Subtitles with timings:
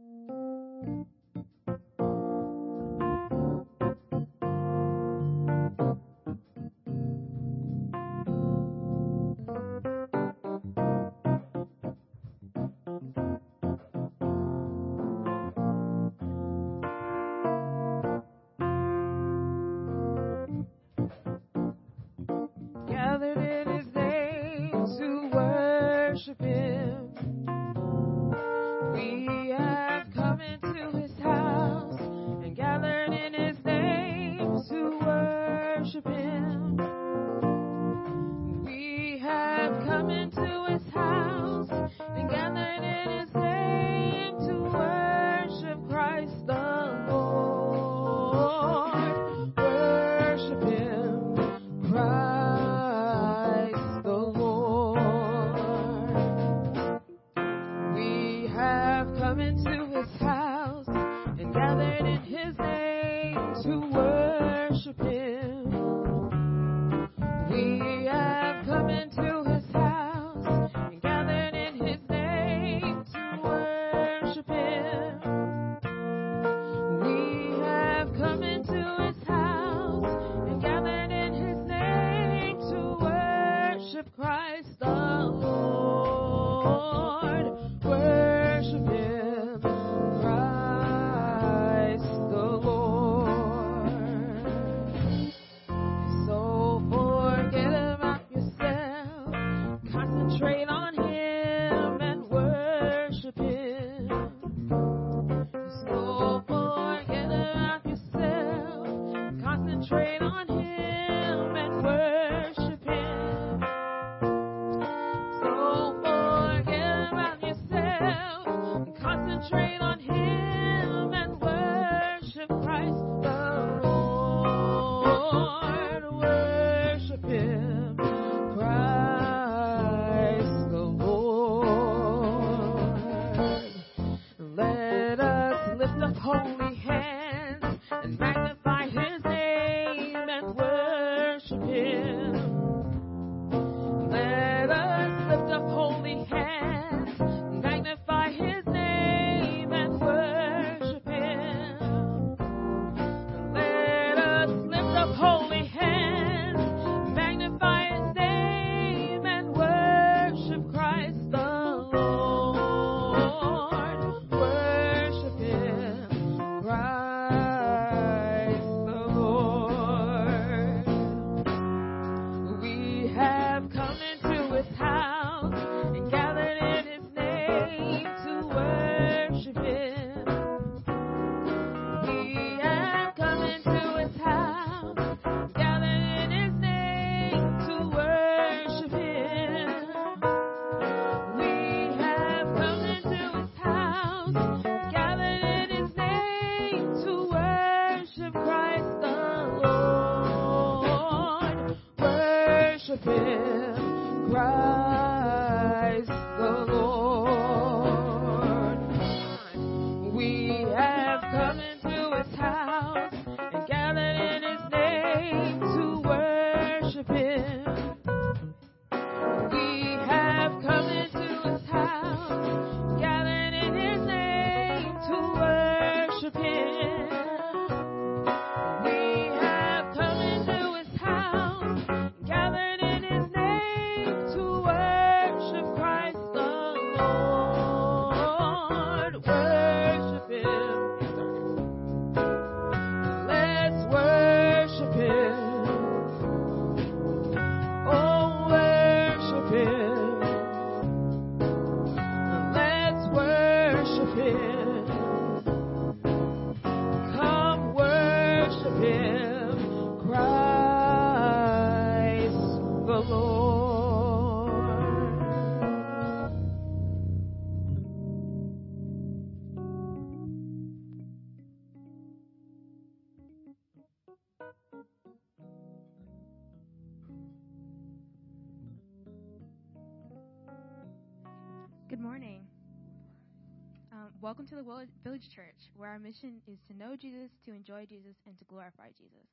[284.40, 288.16] Welcome to the Village Church, where our mission is to know Jesus, to enjoy Jesus,
[288.24, 289.28] and to glorify Jesus.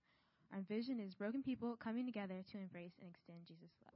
[0.52, 3.96] Our vision is broken people coming together to embrace and extend Jesus' love.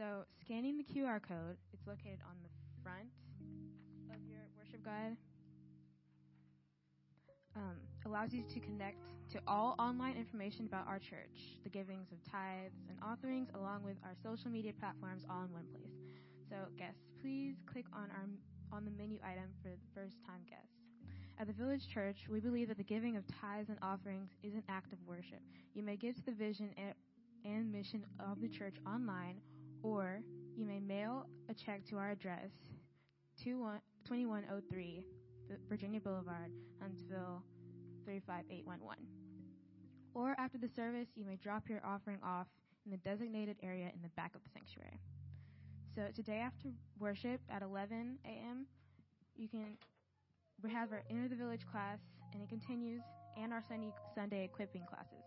[0.00, 2.48] So, scanning the QR code, it's located on the
[2.80, 3.12] front
[4.08, 5.20] of your worship guide,
[7.54, 8.96] um, allows you to connect
[9.36, 14.00] to all online information about our church, the givings of tithes and offerings, along with
[14.08, 15.92] our social media platforms, all in one place.
[16.48, 18.24] So, guests, please click on our
[18.72, 20.74] on the menu item for first time guests.
[21.38, 24.62] At the Village Church, we believe that the giving of tithes and offerings is an
[24.68, 25.40] act of worship.
[25.74, 26.70] You may give to the vision
[27.44, 29.40] and mission of the church online,
[29.82, 30.20] or
[30.54, 32.50] you may mail a check to our address,
[33.42, 35.06] 2103
[35.68, 37.42] Virginia Boulevard, Huntsville
[38.04, 39.04] 35811.
[40.12, 42.48] Or after the service, you may drop your offering off
[42.84, 45.00] in the designated area in the back of the sanctuary.
[45.94, 46.68] So today after
[47.00, 48.66] worship at 11 a.m.,
[49.36, 49.76] you can
[50.62, 51.98] we have our Enter the Village class,
[52.32, 53.02] and it continues,
[53.36, 55.24] and our Sunday Sunday equipping classes.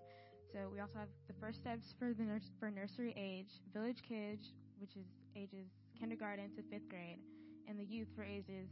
[0.54, 4.96] So we also have the first steps for the for nursery age, Village Kids, which
[4.96, 5.06] is
[5.36, 5.68] ages
[6.00, 7.20] kindergarten to fifth grade,
[7.68, 8.70] and the youth for ages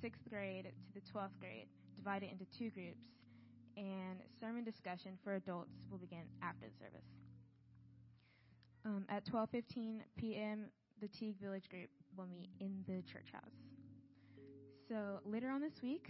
[0.00, 1.66] sixth grade to the 12th grade,
[1.96, 3.04] divided into two groups,
[3.76, 7.06] and sermon discussion for adults will begin after the service.
[8.84, 10.70] Um, at 12:15 p.m.,
[11.00, 13.54] the Teague Village group will meet in the church house.
[14.88, 16.08] So later on this week,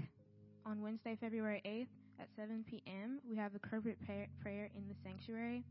[0.66, 1.88] on Wednesday, February 8th
[2.20, 5.64] at 7 p.m., we have the corporate prayer in the sanctuary.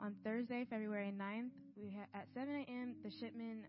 [0.00, 3.64] On Thursday, February 9th, we ha- at 7 a.m., the Shipman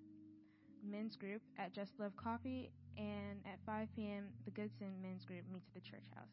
[0.84, 5.68] men's group at Just Love Coffee, and at 5 p.m., the Goodson men's group meets
[5.68, 6.27] at the church house.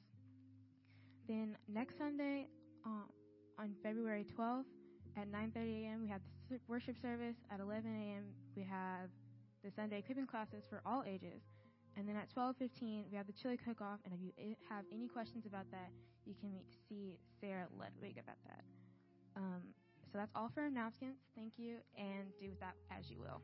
[1.29, 2.49] Then next Sunday,
[2.85, 3.07] uh,
[3.59, 4.65] on February 12th,
[5.17, 7.37] at 9:30 a.m., we have the worship service.
[7.51, 8.25] At 11 a.m.,
[8.57, 9.11] we have
[9.65, 11.43] the Sunday equipping classes for all ages.
[11.97, 14.01] And then at 12:15, we have the chili cook-off.
[14.05, 15.91] And if you have any questions about that,
[16.27, 16.59] you can
[16.89, 18.65] see Sarah Ludwig about that.
[19.37, 19.63] Um,
[20.13, 21.21] so that's all for announcements.
[21.35, 23.43] Thank you, and do with that as you will.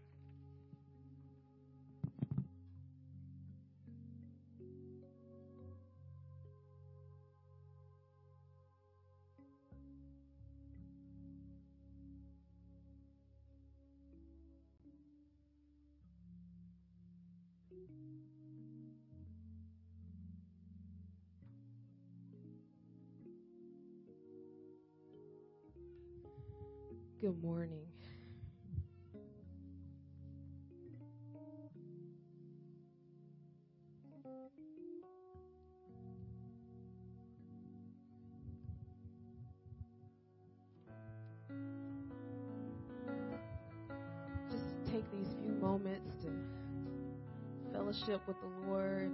[27.31, 27.87] Good morning.
[44.51, 46.33] Just take these few moments to
[47.73, 49.13] fellowship with the Lord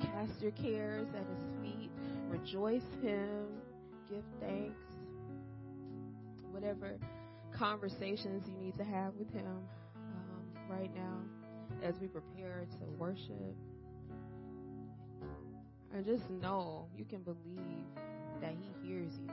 [0.00, 1.90] cast your cares at His feet.
[2.28, 3.46] Rejoice Him
[4.10, 4.80] give thanks,
[6.50, 6.98] whatever
[7.52, 9.46] conversations you need to have with Him
[9.96, 11.18] um, right now
[11.82, 13.54] as we prepare to worship.
[15.92, 17.84] And just know you can believe
[18.40, 19.32] that He hears you.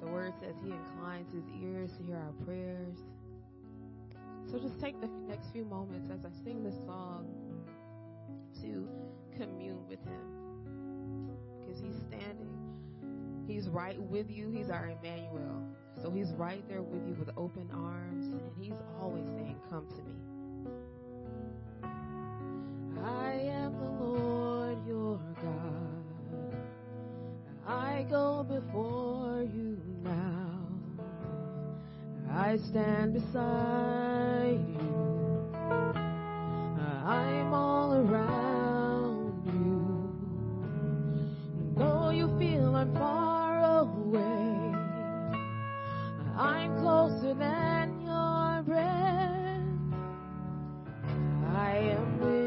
[0.00, 2.98] The Word says He inclines His ears to hear our prayers.
[4.50, 7.28] So just take the next few moments as I sing this song
[8.60, 8.88] to
[9.36, 11.28] commune with Him
[11.60, 12.53] because He's standing
[13.46, 14.50] He's right with you.
[14.50, 15.62] He's our Emmanuel.
[16.02, 20.02] So he's right there with you with open arms, and he's always saying, Come to
[20.02, 20.14] me.
[23.02, 26.04] I am the Lord your God.
[27.66, 30.60] I go before you now.
[32.30, 35.14] I stand beside you.
[37.06, 40.10] I'm all around you.
[41.76, 43.33] Though you feel I'm far
[46.36, 49.62] I'm closer than your breath.
[51.54, 52.43] I am with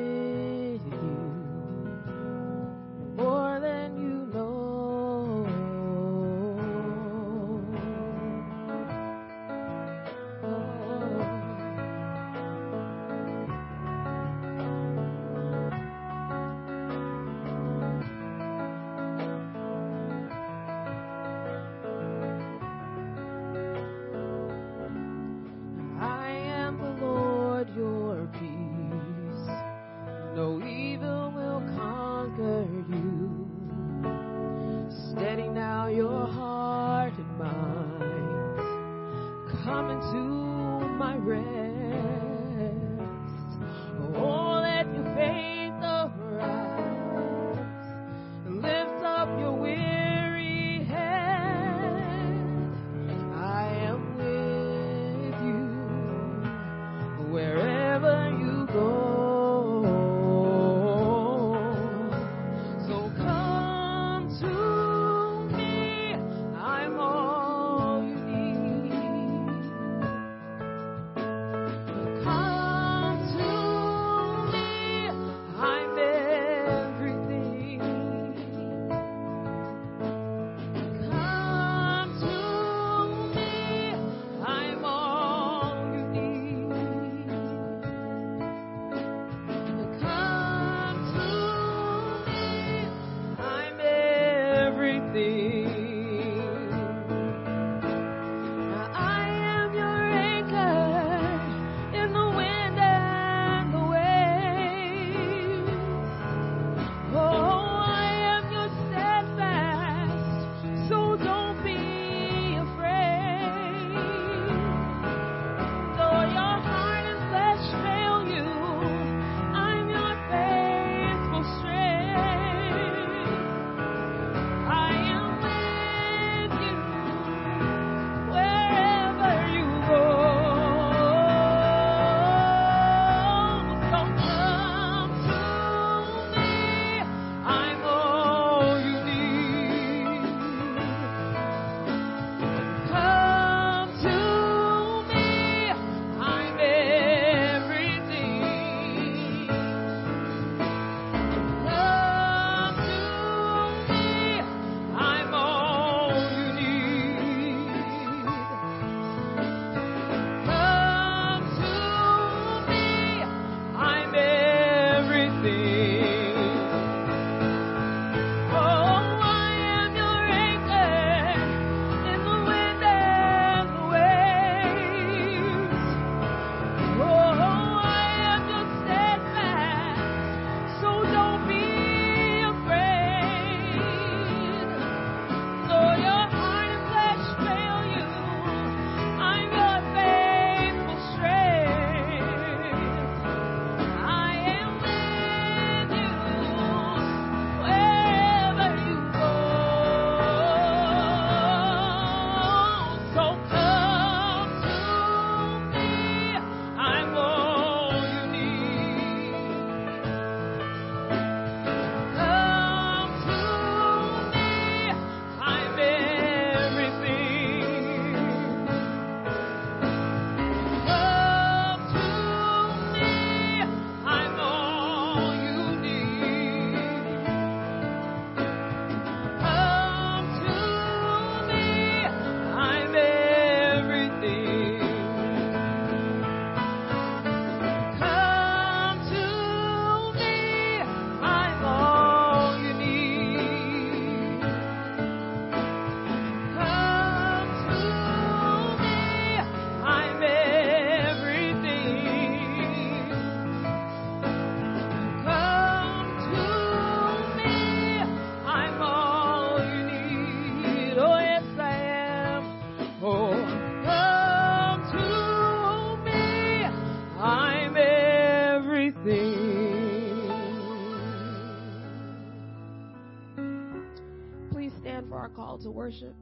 [275.87, 276.15] worship?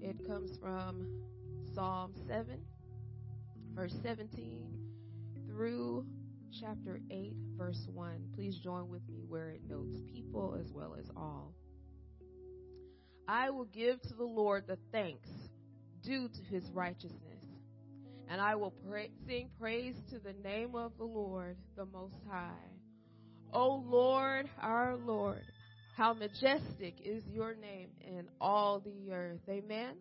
[0.00, 1.06] It comes from
[1.74, 2.58] Psalm 7,
[3.74, 4.62] verse 17
[5.46, 6.06] through
[6.58, 8.28] chapter 8, verse 1.
[8.34, 11.52] Please join with me where it notes people as well as all.
[13.28, 15.28] I will give to the Lord the thanks
[16.02, 17.44] due to his righteousness,
[18.30, 18.72] and I will
[19.26, 22.73] sing praise to the name of the Lord, the Most High.
[23.54, 25.44] O Lord, our Lord,
[25.96, 29.40] how majestic is your name in all the earth.
[29.48, 29.94] Amen.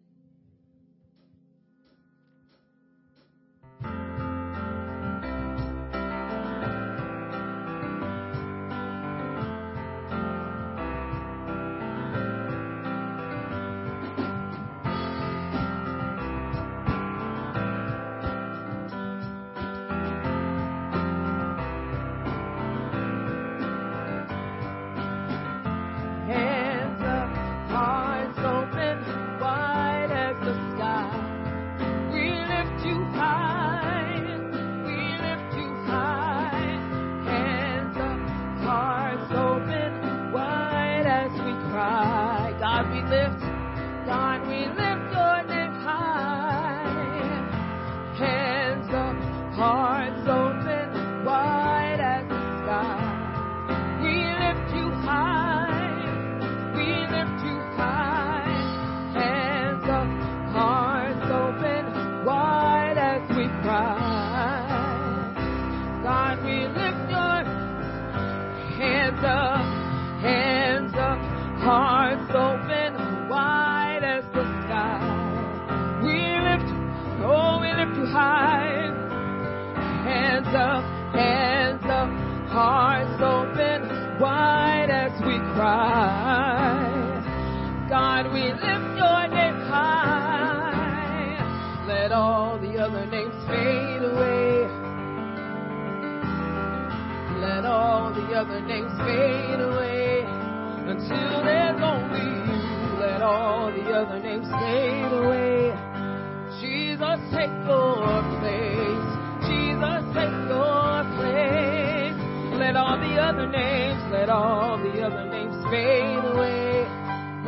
[113.34, 116.86] other names, let all the other names fade away.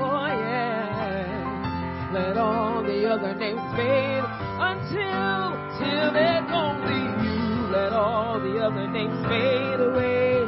[0.01, 4.25] Oh yeah, let all the other names fade
[4.57, 7.69] until till there's only you.
[7.69, 10.41] Let all the other names fade away.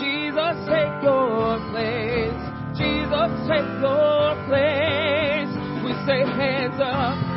[0.00, 2.40] Jesus, take your place.
[2.72, 5.52] Jesus, take your place.
[5.84, 7.27] We say hands up.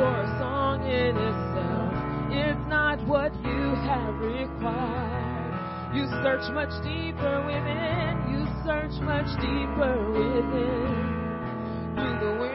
[0.00, 1.92] for a song in itself.
[2.32, 5.52] It's not what you have required.
[5.94, 8.16] You search much deeper within.
[8.32, 10.96] You search much deeper within.
[11.92, 12.49] Through the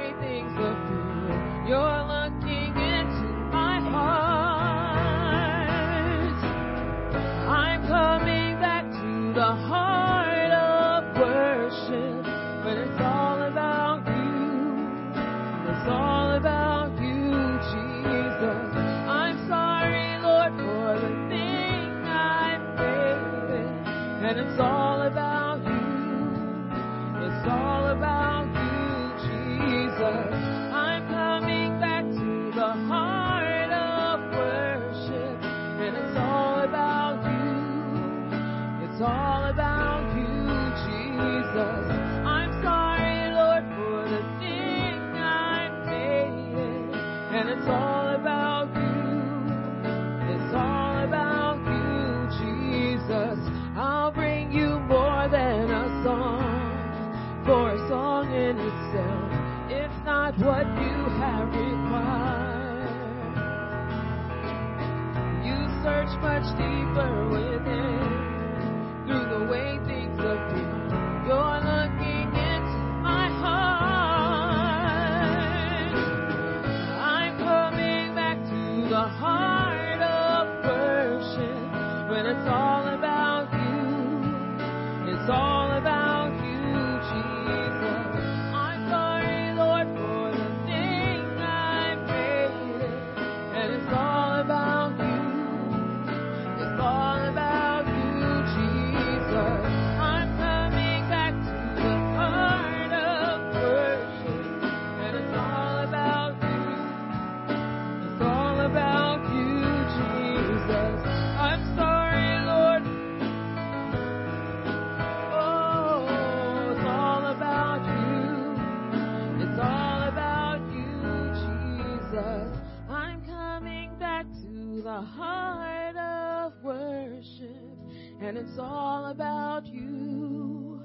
[128.36, 130.82] And it's all about you.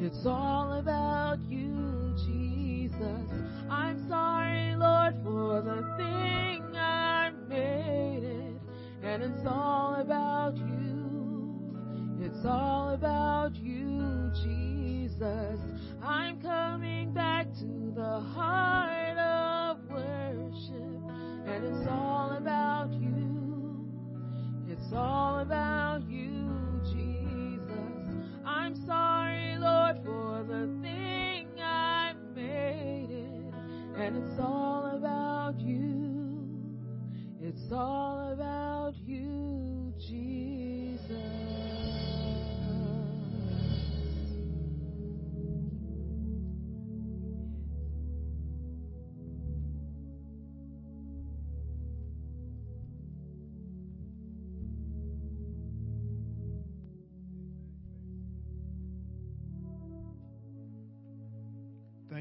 [0.00, 3.30] It's all about you, Jesus.
[3.70, 8.60] I'm sorry, Lord, for the thing I made it.
[9.04, 12.18] And it's all about you.
[12.20, 15.60] It's all about you, Jesus.
[16.02, 18.57] I'm coming back to the heart.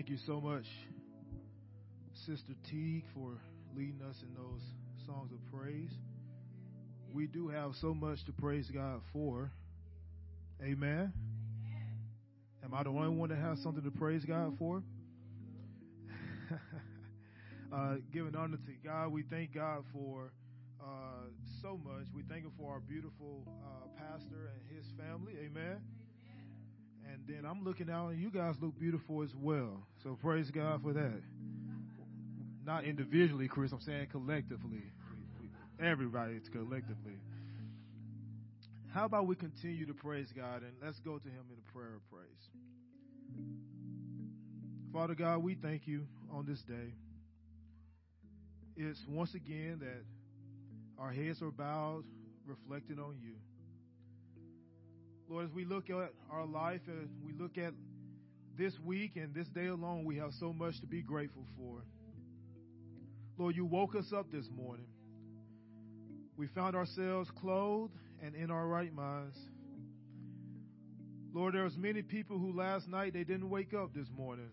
[0.08, 0.64] Thank you so much,
[2.26, 3.34] Sister Teague, for
[3.76, 4.62] leading us in those
[5.06, 5.92] songs of praise.
[7.14, 9.52] We do have so much to praise God for.
[10.64, 11.12] Amen.
[12.64, 14.82] Am I the only one that has something to praise God for?
[17.74, 20.32] uh, giving honor to God, we thank God for
[20.82, 21.26] uh,
[21.62, 22.06] so much.
[22.16, 25.34] We thank Him for our beautiful uh, pastor and his family.
[25.44, 25.82] Amen.
[27.18, 29.84] And then I'm looking out, and you guys look beautiful as well.
[30.04, 31.22] So praise God for that.
[32.66, 33.72] Not individually, Chris.
[33.72, 34.84] I'm saying collectively.
[35.82, 37.18] Everybody, collectively.
[38.94, 41.96] How about we continue to praise God and let's go to Him in a prayer
[41.96, 42.50] of praise.
[44.92, 46.94] Father God, we thank you on this day.
[48.76, 50.04] It's once again that
[51.02, 52.04] our heads are bowed,
[52.46, 53.36] reflecting on you.
[55.30, 57.74] Lord, as we look at our life and we look at
[58.58, 61.82] this week and this day alone, we have so much to be grateful for.
[63.38, 64.88] Lord, you woke us up this morning.
[66.38, 69.38] We found ourselves clothed and in our right minds.
[71.34, 74.50] Lord, there was many people who last night they didn't wake up this morning.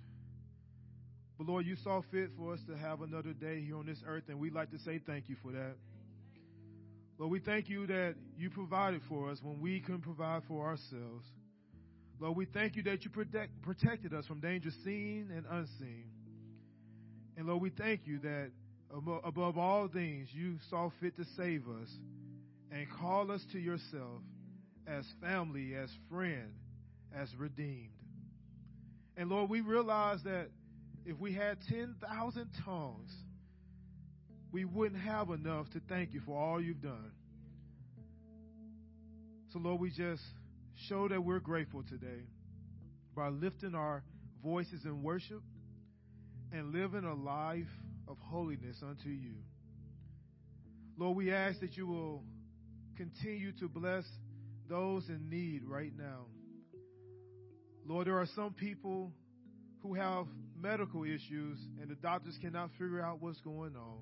[1.38, 4.24] But Lord, you saw fit for us to have another day here on this earth,
[4.28, 5.76] and we'd like to say thank you for that.
[7.18, 11.24] Lord, we thank you that you provided for us when we couldn't provide for ourselves.
[12.18, 16.06] Lord, we thank you that you protect, protected us from danger seen and unseen.
[17.36, 18.50] And Lord, we thank you that
[19.24, 21.88] above all things, you saw fit to save us
[22.70, 24.22] and call us to yourself
[24.86, 26.52] as family, as friend,
[27.16, 27.90] as redeemed.
[29.16, 30.48] And Lord, we realize that
[31.06, 33.10] if we had 10,000 tongues,
[34.54, 37.10] we wouldn't have enough to thank you for all you've done.
[39.52, 40.22] So, Lord, we just
[40.88, 42.22] show that we're grateful today
[43.16, 44.04] by lifting our
[44.44, 45.42] voices in worship
[46.52, 47.66] and living a life
[48.06, 49.34] of holiness unto you.
[50.96, 52.22] Lord, we ask that you will
[52.96, 54.04] continue to bless
[54.68, 56.26] those in need right now.
[57.84, 59.10] Lord, there are some people
[59.82, 63.98] who have medical issues and the doctors cannot figure out what's going on.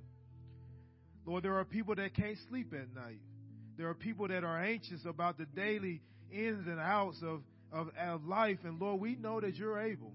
[1.25, 3.21] Lord, there are people that can't sleep at night.
[3.77, 8.25] There are people that are anxious about the daily ins and outs of, of, of
[8.25, 8.59] life.
[8.65, 10.13] And Lord, we know that you're able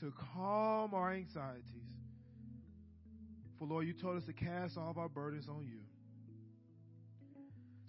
[0.00, 1.62] to calm our anxieties.
[3.58, 5.80] For Lord, you told us to cast all of our burdens on you.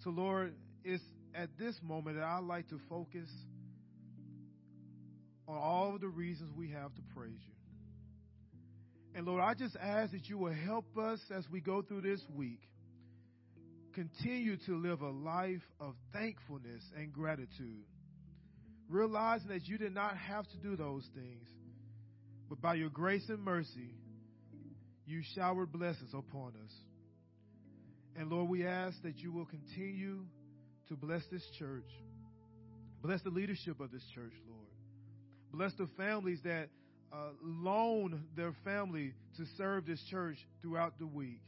[0.02, 0.54] So, Lord,
[0.84, 1.02] it's
[1.34, 3.28] at this moment that I'd like to focus
[5.46, 7.59] on all of the reasons we have to praise you.
[9.14, 12.20] And Lord, I just ask that you will help us as we go through this
[12.34, 12.60] week.
[13.92, 17.84] Continue to live a life of thankfulness and gratitude.
[18.88, 21.48] Realizing that you did not have to do those things,
[22.48, 23.94] but by your grace and mercy,
[25.06, 26.72] you showered blessings upon us.
[28.16, 30.24] And Lord, we ask that you will continue
[30.88, 31.88] to bless this church.
[33.02, 34.68] Bless the leadership of this church, Lord.
[35.52, 36.68] Bless the families that
[37.12, 41.42] uh, loan their family to serve this church throughout the week.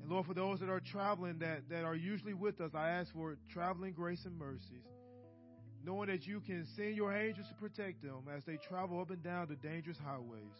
[0.00, 3.12] And Lord, for those that are traveling that, that are usually with us, I ask
[3.12, 4.86] for traveling grace and mercies,
[5.84, 9.22] knowing that you can send your angels to protect them as they travel up and
[9.22, 10.58] down the dangerous highways.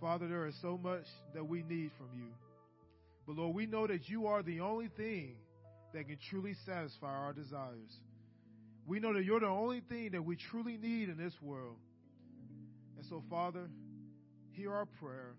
[0.00, 2.28] Father, there is so much that we need from you.
[3.26, 5.36] But Lord, we know that you are the only thing
[5.92, 7.92] that can truly satisfy our desires.
[8.86, 11.76] We know that you're the only thing that we truly need in this world.
[13.00, 13.70] And so, Father,
[14.52, 15.34] hear our prayer,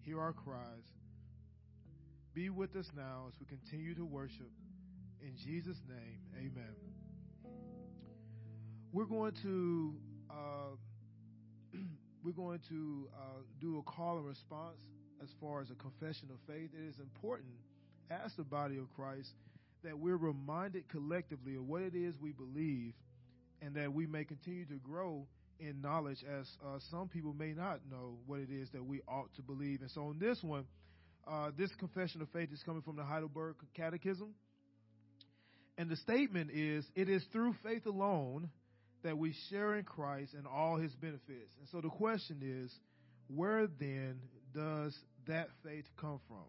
[0.00, 0.82] hear our cries.
[2.34, 4.50] Be with us now as we continue to worship.
[5.22, 6.74] In Jesus' name, amen.
[8.92, 9.94] We're going to
[10.28, 10.74] uh,
[12.24, 14.80] we're going to uh, do a call and response
[15.22, 16.70] as far as a confession of faith.
[16.76, 17.54] It is important
[18.10, 19.34] as the body of Christ,
[19.84, 22.94] that we're reminded collectively of what it is we believe
[23.62, 25.28] and that we may continue to grow
[25.60, 29.34] in knowledge as uh, some people may not know what it is that we ought
[29.36, 29.80] to believe.
[29.80, 30.64] And so on this one,
[31.26, 34.28] uh, this confession of faith is coming from the Heidelberg Catechism.
[35.78, 38.48] And the statement is, it is through faith alone
[39.02, 41.54] that we share in Christ and all his benefits.
[41.60, 42.72] And so the question is,
[43.28, 44.20] where then
[44.54, 44.96] does
[45.26, 46.44] that faith come from?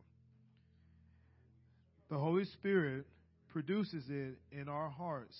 [2.10, 3.06] The Holy Spirit
[3.50, 5.38] produces it in our hearts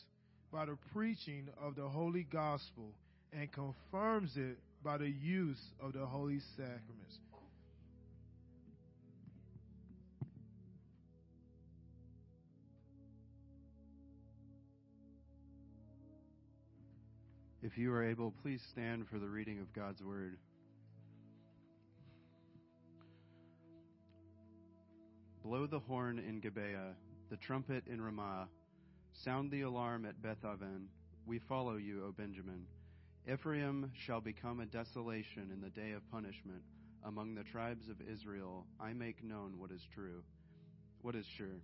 [0.52, 2.92] by the preaching of the Holy Gospel
[3.34, 7.20] and confirms it by the use of the Holy Sacraments.
[17.64, 20.38] If you are able, please stand for the reading of God's Word.
[25.44, 26.94] Blow the horn in Gibeah,
[27.30, 28.48] the trumpet in Ramah.
[29.12, 30.86] Sound the alarm at Bethaven.
[31.26, 32.66] We follow you, O Benjamin.
[33.32, 36.62] Ephraim shall become a desolation in the day of punishment.
[37.04, 40.24] Among the tribes of Israel, I make known what is true,
[41.02, 41.62] what is sure.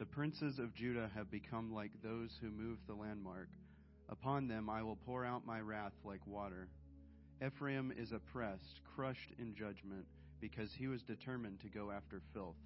[0.00, 3.50] The princes of Judah have become like those who move the landmark.
[4.08, 6.66] Upon them I will pour out my wrath like water.
[7.44, 10.06] Ephraim is oppressed, crushed in judgment,
[10.40, 12.56] because he was determined to go after filth.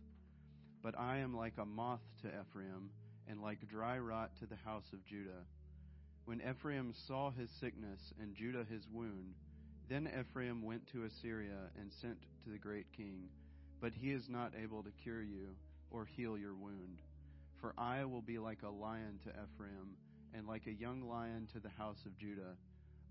[0.82, 2.88] But I am like a moth to Ephraim,
[3.28, 5.44] and like dry rot to the house of Judah.
[6.28, 9.32] When Ephraim saw his sickness, and Judah his wound,
[9.88, 13.30] then Ephraim went to Assyria and sent to the great king.
[13.80, 15.56] But he is not able to cure you
[15.90, 16.98] or heal your wound.
[17.62, 19.96] For I will be like a lion to Ephraim
[20.34, 22.58] and like a young lion to the house of Judah.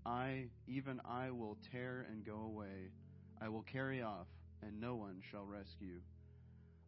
[0.06, 2.92] I, even I, will tear and go away.
[3.40, 4.28] I will carry off,
[4.62, 5.98] and no one shall rescue.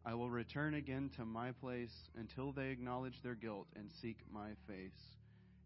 [0.05, 4.51] I will return again to my place until they acknowledge their guilt and seek my
[4.65, 5.17] face,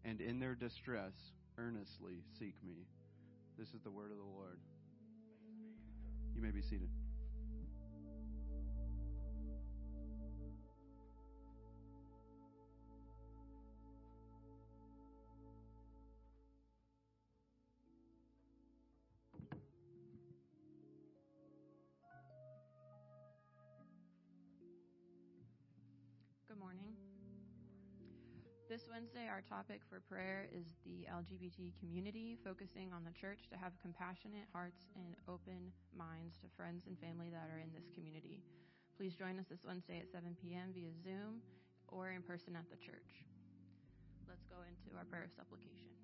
[0.06, 1.14] and in their distress
[1.58, 2.86] earnestly seek me.
[3.58, 4.60] This is the word of the Lord.
[6.34, 6.90] You may be seated.
[28.66, 33.56] This Wednesday, our topic for prayer is the LGBT community, focusing on the church to
[33.56, 38.42] have compassionate hearts and open minds to friends and family that are in this community.
[38.98, 40.74] Please join us this Wednesday at 7 p.m.
[40.74, 41.38] via Zoom
[41.94, 43.22] or in person at the church.
[44.26, 45.94] Let's go into our prayer of supplication.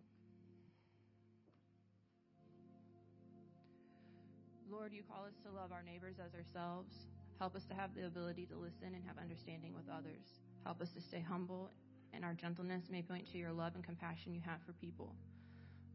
[4.71, 6.95] Lord, you call us to love our neighbors as ourselves.
[7.43, 10.39] Help us to have the ability to listen and have understanding with others.
[10.63, 11.75] Help us to stay humble
[12.13, 15.15] and our gentleness may point to your love and compassion you have for people.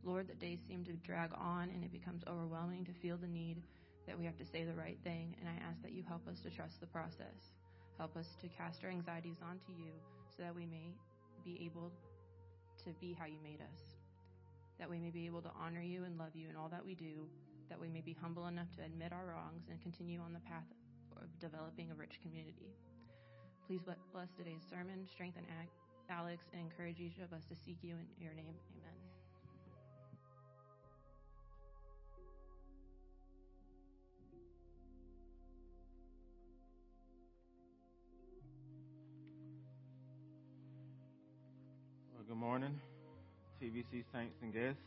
[0.03, 3.61] Lord, the days seem to drag on and it becomes overwhelming to feel the need
[4.07, 6.39] that we have to say the right thing, and I ask that you help us
[6.41, 7.51] to trust the process.
[7.97, 9.91] Help us to cast our anxieties onto you
[10.35, 10.95] so that we may
[11.43, 11.91] be able
[12.85, 13.81] to be how you made us.
[14.79, 16.95] That we may be able to honor you and love you in all that we
[16.95, 17.27] do.
[17.69, 20.69] That we may be humble enough to admit our wrongs and continue on the path
[21.17, 22.71] of developing a rich community.
[23.67, 25.43] Please bless today's sermon, strengthen
[26.09, 28.55] Alex, and encourage each of us to seek you in your name.
[28.75, 28.95] Amen.
[42.13, 42.79] Well, good morning,
[43.61, 44.79] TVC saints and guests.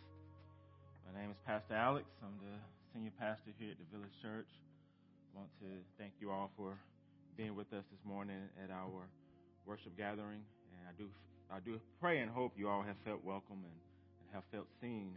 [1.06, 2.06] My name is Pastor Alex.
[2.22, 2.56] I'm the
[2.94, 4.48] senior pastor here at the Village Church.
[5.34, 5.66] I want to
[5.98, 6.78] thank you all for
[7.36, 8.88] being with us this morning at our
[9.66, 10.40] worship gathering
[10.88, 11.08] I do,
[11.50, 13.78] I do pray and hope you all have felt welcome and,
[14.20, 15.16] and have felt seen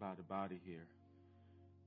[0.00, 0.86] by the body here.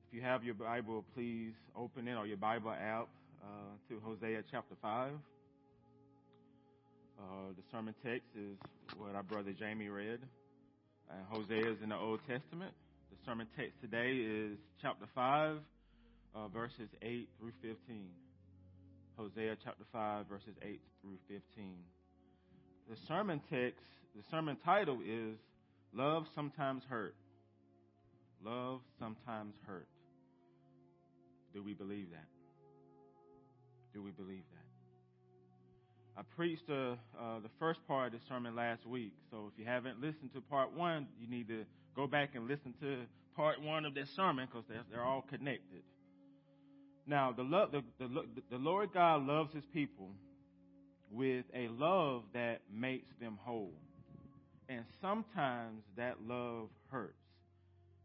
[0.08, 3.08] If you have your Bible, please open it or your Bible app
[3.41, 3.47] uh,
[3.89, 5.12] to Hosea chapter 5.
[7.18, 7.24] Uh,
[7.56, 8.58] the sermon text is
[8.97, 10.20] what our brother Jamie read.
[11.30, 12.74] Hosea is in the Old Testament.
[13.12, 15.58] The sermon text today is chapter 5,
[16.36, 18.10] uh, verses 8 through 15.
[19.18, 21.76] Hosea chapter 5, verses 8 through 15
[22.89, 23.79] the sermon text,
[24.15, 25.38] the sermon title is
[25.93, 27.15] Love Sometimes Hurt.
[28.43, 29.88] Love Sometimes Hurt.
[31.53, 32.27] Do we believe that?
[33.93, 36.19] Do we believe that?
[36.19, 39.65] I preached uh, uh, the first part of the sermon last week, so if you
[39.65, 41.63] haven't listened to part one, you need to
[41.95, 42.97] go back and listen to
[43.36, 45.81] part one of this sermon because they're, they're all connected.
[47.07, 50.09] Now, the, the, the, the Lord God loves his people
[51.14, 53.74] with a love that makes them whole.
[54.68, 57.14] And sometimes that love hurts.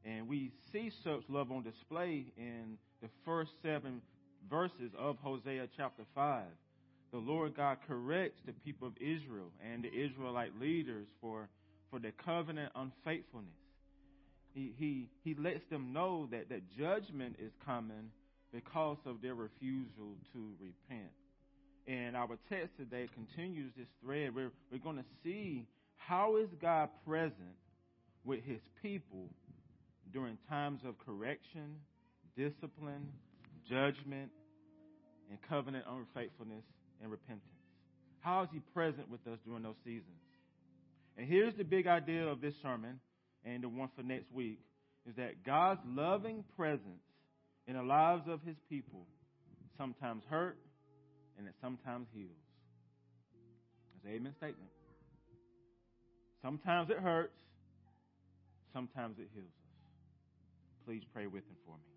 [0.04, 4.02] And we see such love on display in the first seven
[4.50, 6.44] verses of Hosea chapter 5.
[7.10, 11.48] The Lord God corrects the people of Israel and the Israelite leaders for,
[11.90, 13.48] for their covenant unfaithfulness.
[14.54, 18.10] He, he, he lets them know that, that judgment is coming
[18.52, 21.12] because of their refusal to repent.
[21.88, 24.34] And our text today continues this thread.
[24.34, 25.64] We're, we're going to see
[25.96, 27.56] how is God present
[28.26, 29.30] with his people
[30.12, 31.76] during times of correction,
[32.36, 33.08] discipline,
[33.70, 34.30] judgment,
[35.30, 36.62] and covenant unfaithfulness
[37.00, 37.42] and repentance.
[38.20, 40.04] How is he present with us during those seasons?
[41.16, 43.00] And here's the big idea of this sermon
[43.46, 44.60] and the one for next week
[45.08, 47.00] is that God's loving presence
[47.66, 49.06] in the lives of his people
[49.78, 50.58] sometimes hurt
[51.38, 52.30] and it sometimes heals.
[53.94, 54.70] That's an amen statement.
[56.42, 57.38] Sometimes it hurts,
[58.72, 59.52] sometimes it heals us.
[60.84, 61.88] Please pray with and for me.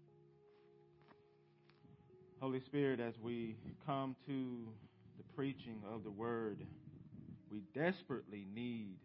[2.40, 4.68] Holy Spirit, as we come to
[5.18, 6.66] the preaching of the word,
[7.52, 8.96] we desperately need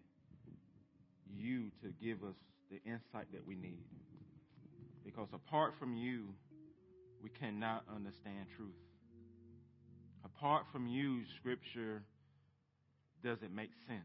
[1.36, 2.34] you to give us
[2.70, 3.84] the insight that we need.
[5.04, 6.24] Because apart from you,
[7.22, 8.85] we cannot understand truth.
[10.26, 12.02] Apart from you, Scripture
[13.22, 14.00] doesn't make sense.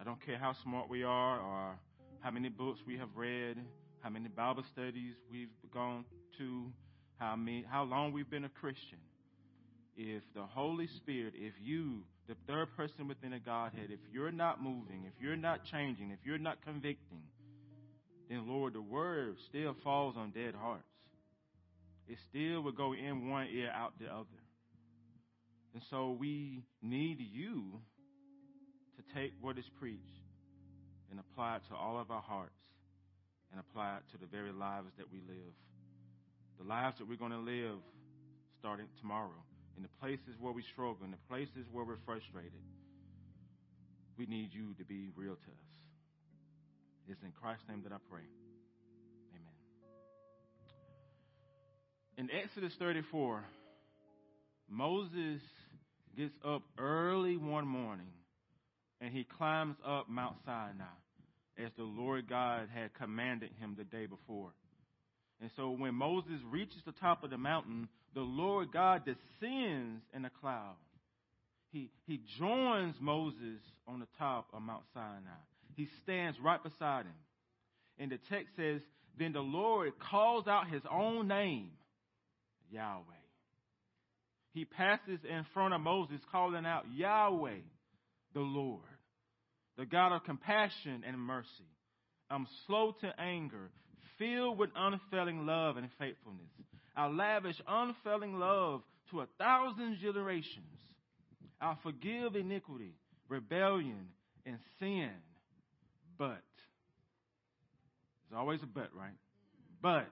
[0.00, 1.78] I don't care how smart we are or
[2.18, 3.56] how many books we have read,
[4.00, 6.04] how many Bible studies we've gone
[6.38, 6.72] to,
[7.18, 8.98] how, many, how long we've been a Christian.
[9.96, 14.60] If the Holy Spirit, if you, the third person within a Godhead, if you're not
[14.60, 17.22] moving, if you're not changing, if you're not convicting,
[18.28, 20.91] then Lord, the word still falls on dead hearts.
[22.08, 24.26] It still will go in one ear, out the other.
[25.74, 27.80] And so we need you
[28.96, 30.20] to take what is preached
[31.10, 32.52] and apply it to all of our hearts
[33.50, 35.54] and apply it to the very lives that we live.
[36.58, 37.78] The lives that we're going to live
[38.58, 39.42] starting tomorrow,
[39.76, 42.52] in the places where we struggle, in the places where we're frustrated.
[44.16, 45.72] We need you to be real to us.
[47.08, 48.22] It's in Christ's name that I pray.
[52.18, 53.44] In Exodus 34,
[54.68, 55.40] Moses
[56.16, 58.12] gets up early one morning
[59.00, 60.84] and he climbs up Mount Sinai
[61.58, 64.50] as the Lord God had commanded him the day before.
[65.40, 70.24] And so when Moses reaches the top of the mountain, the Lord God descends in
[70.24, 70.76] a cloud.
[71.72, 75.40] He, he joins Moses on the top of Mount Sinai.
[75.74, 77.14] He stands right beside him.
[77.98, 78.82] And the text says,
[79.18, 81.70] Then the Lord calls out his own name,
[82.72, 83.02] Yahweh.
[84.54, 87.60] He passes in front of Moses, calling out, Yahweh,
[88.34, 88.80] the Lord,
[89.78, 91.48] the God of compassion and mercy.
[92.30, 93.70] I'm slow to anger,
[94.18, 96.50] filled with unfailing love and faithfulness.
[96.96, 100.78] I lavish unfailing love to a thousand generations.
[101.60, 102.94] I'll forgive iniquity,
[103.28, 104.08] rebellion,
[104.44, 105.10] and sin.
[106.18, 106.42] But,
[108.28, 109.16] there's always a but, right?
[109.80, 110.10] But,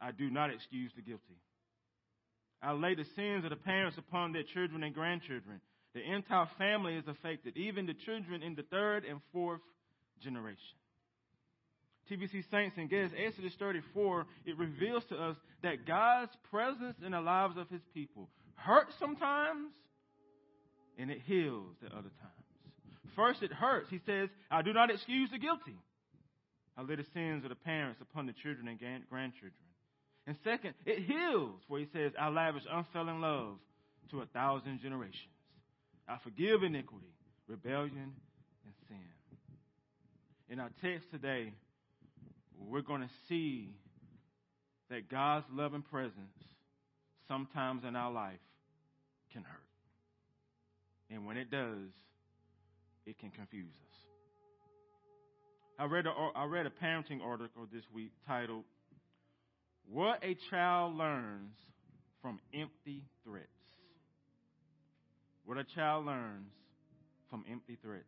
[0.00, 1.36] I do not excuse the guilty.
[2.62, 5.60] I lay the sins of the parents upon their children and grandchildren.
[5.94, 9.60] The entire family is affected, even the children in the third and fourth
[10.22, 10.76] generation.
[12.10, 17.20] TVC Saints and guests, Exodus 34, it reveals to us that God's presence in the
[17.20, 19.72] lives of his people hurts sometimes
[20.98, 22.40] and it heals at other times.
[23.16, 23.88] First, it hurts.
[23.90, 25.76] He says, I do not excuse the guilty.
[26.76, 29.52] I lay the sins of the parents upon the children and grandchildren.
[30.30, 33.56] And second, it heals, where he says, I lavish unfailing love
[34.12, 35.34] to a thousand generations.
[36.08, 37.12] I forgive iniquity,
[37.48, 38.12] rebellion,
[38.64, 38.96] and sin.
[40.48, 41.52] In our text today,
[42.56, 43.70] we're going to see
[44.88, 46.14] that God's love and presence
[47.26, 48.38] sometimes in our life
[49.32, 49.58] can hurt.
[51.10, 51.90] And when it does,
[53.04, 53.98] it can confuse us.
[55.76, 58.62] I read a, I read a parenting article this week titled
[59.92, 61.54] what a child learns
[62.22, 63.46] from empty threats.
[65.44, 66.52] What a child learns
[67.28, 68.04] from empty threats.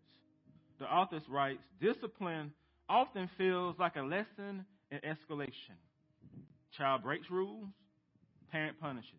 [0.79, 2.53] The author writes Discipline
[2.89, 5.79] often feels like a lesson in escalation.
[6.77, 7.69] Child breaks rules,
[8.51, 9.11] parent punishes.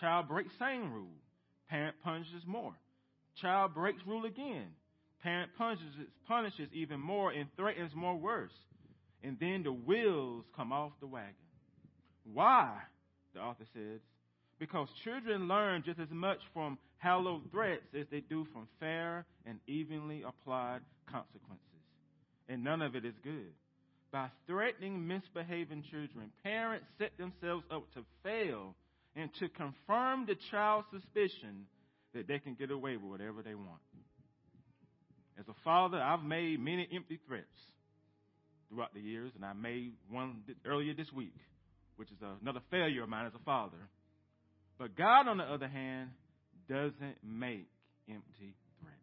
[0.00, 1.16] Child breaks same rule,
[1.68, 2.74] parent punishes more.
[3.40, 4.66] Child breaks rule again,
[5.22, 5.86] parent punishes,
[6.26, 8.52] punishes even more and threatens more worse.
[9.22, 11.34] And then the wheels come off the wagon.
[12.32, 12.76] Why?
[13.34, 14.00] The author says,
[14.58, 19.58] because children learn just as much from hallowed threats as they do from fair and
[19.66, 21.62] evenly applied consequences.
[22.48, 23.52] And none of it is good.
[24.10, 28.74] By threatening misbehaving children, parents set themselves up to fail
[29.14, 31.66] and to confirm the child's suspicion
[32.14, 33.80] that they can get away with whatever they want.
[35.38, 37.46] As a father, I've made many empty threats
[38.68, 41.34] throughout the years, and I made one earlier this week,
[41.98, 43.76] which is another failure of mine as a father.
[44.78, 46.10] But God, on the other hand,
[46.68, 47.68] doesn't make
[48.08, 48.94] empty threats.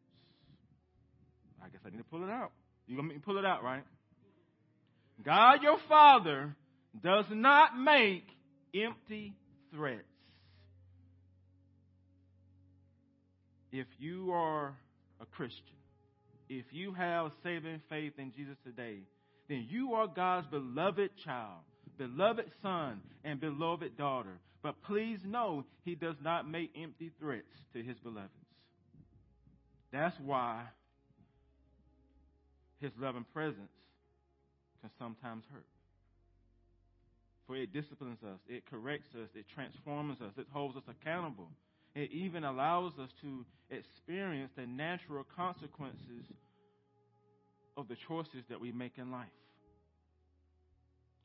[1.62, 2.52] I guess I need to pull it out.
[2.88, 3.84] You're gonna make me pull it out, right?
[5.24, 6.56] God, your Father,
[7.04, 8.28] does not make
[8.74, 9.34] empty
[9.74, 10.04] threats.
[13.72, 14.74] If you are
[15.20, 15.60] a Christian,
[16.48, 19.00] if you have saving faith in Jesus today,
[19.50, 21.62] then you are God's beloved child,
[21.98, 24.40] beloved son, and beloved daughter.
[24.64, 28.32] But please know, He does not make empty threats to His beloveds.
[29.92, 30.64] That's why
[32.80, 33.72] His loving presence
[34.82, 35.66] can sometimes hurt.
[37.48, 41.50] For it disciplines us, it corrects us, it transforms us, it holds us accountable.
[41.94, 46.26] It even allows us to experience the natural consequences
[47.78, 49.28] of the choices that we make in life.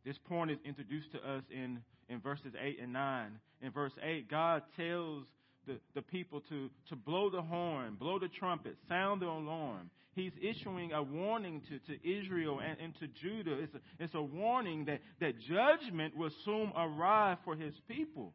[0.05, 3.39] This point is introduced to us in, in verses 8 and 9.
[3.63, 5.27] In verse 8, God tells
[5.67, 9.91] the, the people to, to blow the horn, blow the trumpet, sound the alarm.
[10.15, 13.59] He's issuing a warning to, to Israel and, and to Judah.
[13.61, 18.33] It's a, it's a warning that, that judgment will soon arrive for his people.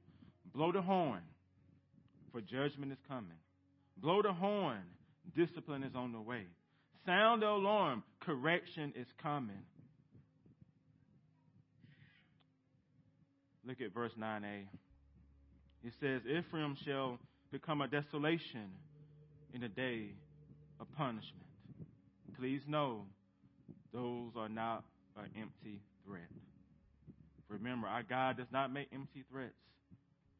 [0.54, 1.22] Blow the horn,
[2.32, 3.38] for judgment is coming.
[3.98, 4.84] Blow the horn,
[5.36, 6.46] discipline is on the way.
[7.06, 9.64] Sound the alarm, correction is coming.
[13.68, 14.68] Look at verse 9a.
[15.84, 17.20] It says, Ephraim shall
[17.52, 18.70] become a desolation
[19.54, 20.10] in the day
[20.80, 21.46] of punishment.
[22.38, 23.06] Please know,
[23.94, 24.84] those are not
[25.18, 26.22] an empty threat.
[27.48, 29.54] Remember, our God does not make empty threats.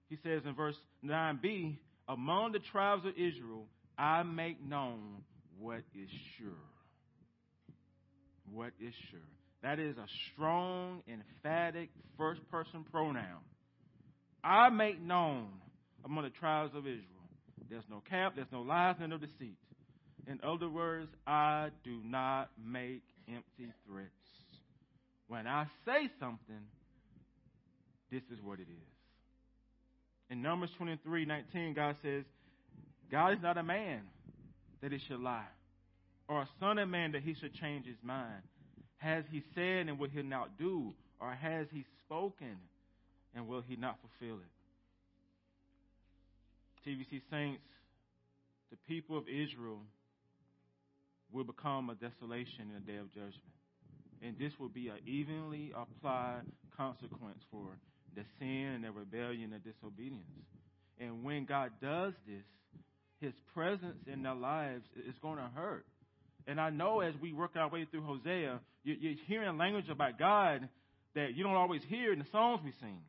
[0.10, 3.66] He says in verse 9b, Among the tribes of Israel,
[3.98, 5.24] I make known
[5.58, 6.50] what is sure.
[8.52, 9.20] What is sure?
[9.66, 11.90] That is a strong, emphatic
[12.20, 13.42] first person pronoun.
[14.44, 15.48] I make known
[16.06, 17.02] among the tribes of Israel.
[17.68, 19.58] There's no cap, there's no lies, and no deceit.
[20.28, 24.12] In other words, I do not make empty threats.
[25.30, 26.62] When I say something,
[28.12, 28.94] this is what it is.
[30.30, 32.24] In Numbers 23 19, God says,
[33.10, 34.02] God is not a man
[34.84, 35.48] that he should lie,
[36.28, 38.44] or a son of man that he should change his mind.
[39.06, 40.96] Has he said and will he not do?
[41.22, 42.58] Or has he spoken
[43.36, 44.50] and will he not fulfill it?
[46.90, 47.62] TVC Saints,
[48.72, 49.82] the people of Israel
[51.32, 53.54] will become a desolation in the day of judgment.
[54.24, 56.42] And this will be an evenly applied
[56.76, 57.78] consequence for
[58.16, 60.26] the sin and the rebellion and disobedience.
[61.00, 62.44] And when God does this,
[63.22, 65.86] his presence in their lives is going to hurt.
[66.48, 70.70] And I know as we work our way through Hosea, you're hearing language about God
[71.16, 73.00] that you don't always hear in the songs we sing.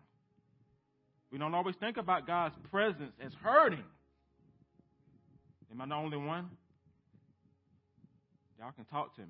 [1.31, 3.85] We don't always think about God's presence as hurting.
[5.71, 6.49] Am I the only one?
[8.59, 9.27] Y'all can talk to me.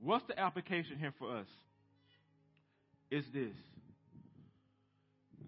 [0.00, 1.46] What's the application here for us?
[3.10, 3.54] Is this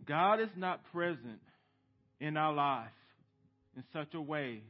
[0.06, 1.40] God is not present
[2.20, 2.88] in our life
[3.76, 4.62] in such a way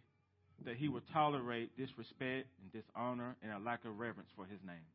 [0.65, 4.87] that he will tolerate disrespect and dishonor and a lack of reverence for his name.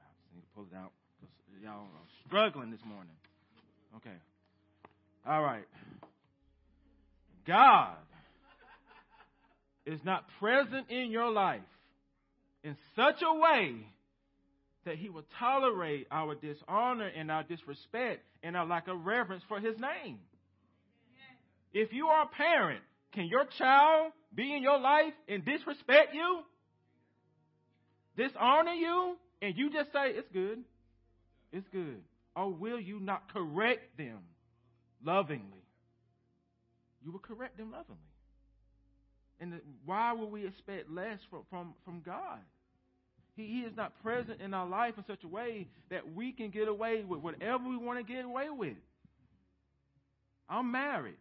[0.00, 3.14] I just need to pull it out because y'all are struggling this morning.
[3.96, 4.16] Okay.
[5.26, 5.66] All right.
[7.46, 7.96] God
[9.86, 11.60] is not present in your life
[12.62, 13.74] in such a way
[14.84, 19.60] that he will tolerate our dishonor and our disrespect and our lack of reverence for
[19.60, 20.18] his name.
[21.72, 22.82] If you are a parent
[23.12, 26.40] can your child be in your life and disrespect you?
[28.16, 29.16] Dishonor you?
[29.42, 30.60] And you just say, it's good.
[31.52, 32.02] It's good.
[32.36, 34.18] Or will you not correct them
[35.04, 35.64] lovingly?
[37.04, 37.96] You will correct them lovingly.
[39.40, 39.54] And
[39.86, 42.38] why would we expect less from, from, from God?
[43.36, 46.50] He, he is not present in our life in such a way that we can
[46.50, 48.76] get away with whatever we want to get away with.
[50.48, 51.16] I'm married.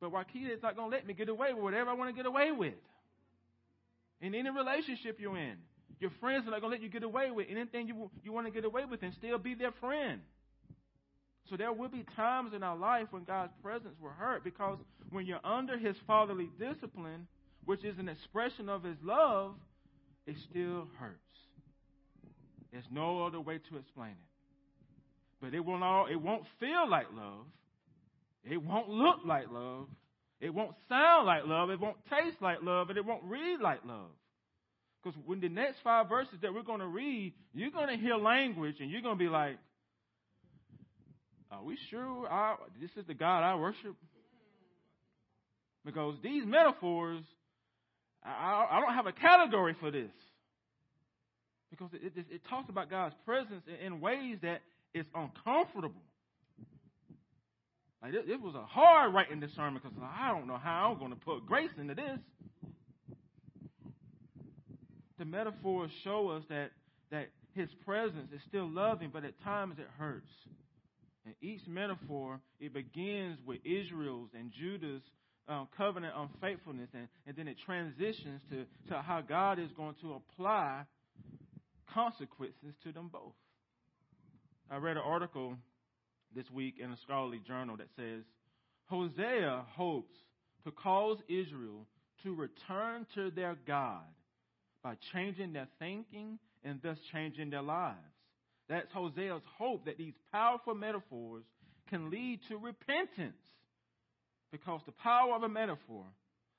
[0.00, 2.16] But Wakita is not going to let me get away with whatever I want to
[2.16, 2.74] get away with.
[4.20, 5.56] In any relationship you're in,
[5.98, 8.46] your friends are not going to let you get away with anything you, you want
[8.46, 10.20] to get away with and still be their friend.
[11.48, 14.78] So there will be times in our life when God's presence will hurt because
[15.10, 17.26] when you're under his fatherly discipline,
[17.64, 19.54] which is an expression of his love,
[20.26, 21.18] it still hurts.
[22.72, 24.30] There's no other way to explain it.
[25.40, 27.46] But it won't all, it won't feel like love.
[28.44, 29.88] It won't look like love.
[30.40, 31.70] It won't sound like love.
[31.70, 32.88] It won't taste like love.
[32.88, 34.10] And it won't read like love.
[35.02, 38.16] Because when the next five verses that we're going to read, you're going to hear
[38.16, 39.58] language and you're going to be like,
[41.50, 43.96] are we sure I, this is the God I worship?
[45.84, 47.22] Because these metaphors,
[48.22, 50.10] I, I don't have a category for this.
[51.70, 54.60] Because it, it, it talks about God's presence in, in ways that
[54.92, 56.02] is uncomfortable.
[58.02, 61.10] Like, it, was a hard writing this sermon because I don't know how I'm going
[61.12, 62.18] to put grace into this.
[65.18, 66.70] The metaphors show us that,
[67.10, 70.30] that his presence is still loving, but at times it hurts.
[71.26, 75.02] And each metaphor, it begins with Israel's and Judah's
[75.46, 80.14] um, covenant unfaithfulness, and, and then it transitions to, to how God is going to
[80.14, 80.84] apply
[81.92, 83.34] consequences to them both.
[84.70, 85.56] I read an article
[86.34, 88.22] this week in a scholarly journal that says
[88.86, 90.14] Hosea hopes
[90.64, 91.86] to cause Israel
[92.22, 94.04] to return to their God
[94.82, 97.96] by changing their thinking and thus changing their lives.
[98.68, 101.44] That's Hosea's hope that these powerful metaphors
[101.88, 103.42] can lead to repentance
[104.52, 106.04] because the power of a metaphor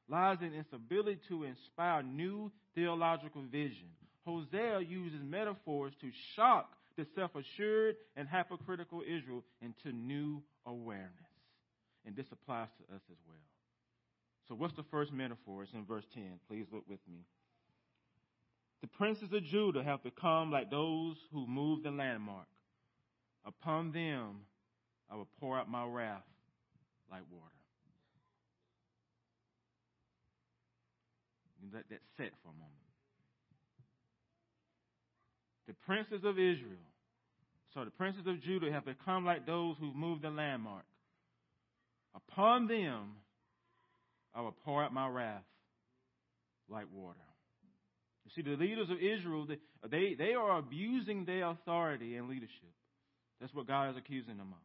[0.10, 3.88] lies in its ability to inspire new theological vision.
[4.26, 11.12] Hosea uses metaphors to shock the self assured and hypocritical Israel into new awareness.
[12.06, 13.38] And this applies to us as well.
[14.48, 15.64] So, what's the first metaphor?
[15.64, 16.40] It's in verse 10.
[16.48, 17.20] Please look with me.
[18.82, 22.48] The princes of Judah have become like those who move the landmark.
[23.46, 24.42] Upon them
[25.10, 26.24] I will pour out my wrath
[27.12, 27.52] like water.
[31.74, 32.81] let that set for a moment.
[35.68, 36.88] The princes of Israel,
[37.74, 40.84] so the princes of Judah have become like those who moved the landmark.
[42.16, 43.14] Upon them
[44.34, 45.44] I will pour out my wrath
[46.70, 47.20] like water.
[48.26, 49.48] You see, the leaders of Israel,
[49.90, 52.72] they, they are abusing their authority and leadership.
[53.40, 54.60] That's what God is accusing them of.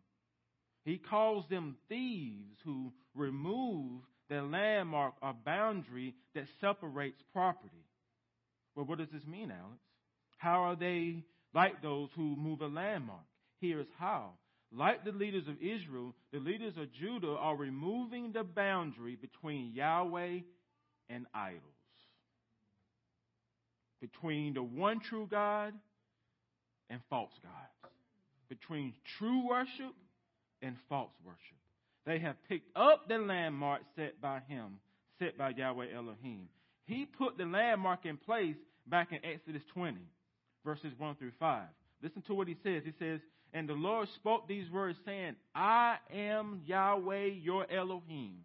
[0.84, 7.84] He calls them thieves who remove the landmark or boundary that separates property.
[8.74, 9.80] Well, what does this mean, Alex?
[10.36, 11.24] How are they
[11.54, 13.24] like those who move a landmark?
[13.60, 14.32] Here's how.
[14.72, 20.40] Like the leaders of Israel, the leaders of Judah are removing the boundary between Yahweh
[21.08, 21.62] and idols.
[24.00, 25.72] Between the one true God
[26.90, 27.94] and false gods.
[28.48, 29.94] Between true worship
[30.62, 31.40] and false worship.
[32.04, 34.78] They have picked up the landmark set by him,
[35.18, 36.48] set by Yahweh Elohim.
[36.86, 38.56] He put the landmark in place
[38.86, 39.98] back in Exodus 20,
[40.66, 41.62] verses 1 through 5.
[42.02, 42.82] Listen to what he says.
[42.84, 43.20] He says,
[43.54, 48.40] And the Lord spoke these words, saying, I am Yahweh your Elohim,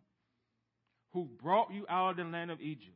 [1.12, 2.96] who brought you out of the land of Egypt,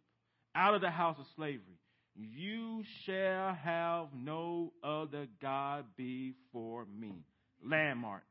[0.55, 1.79] out of the house of slavery.
[2.15, 7.25] You shall have no other God before me.
[7.61, 8.23] Landmark.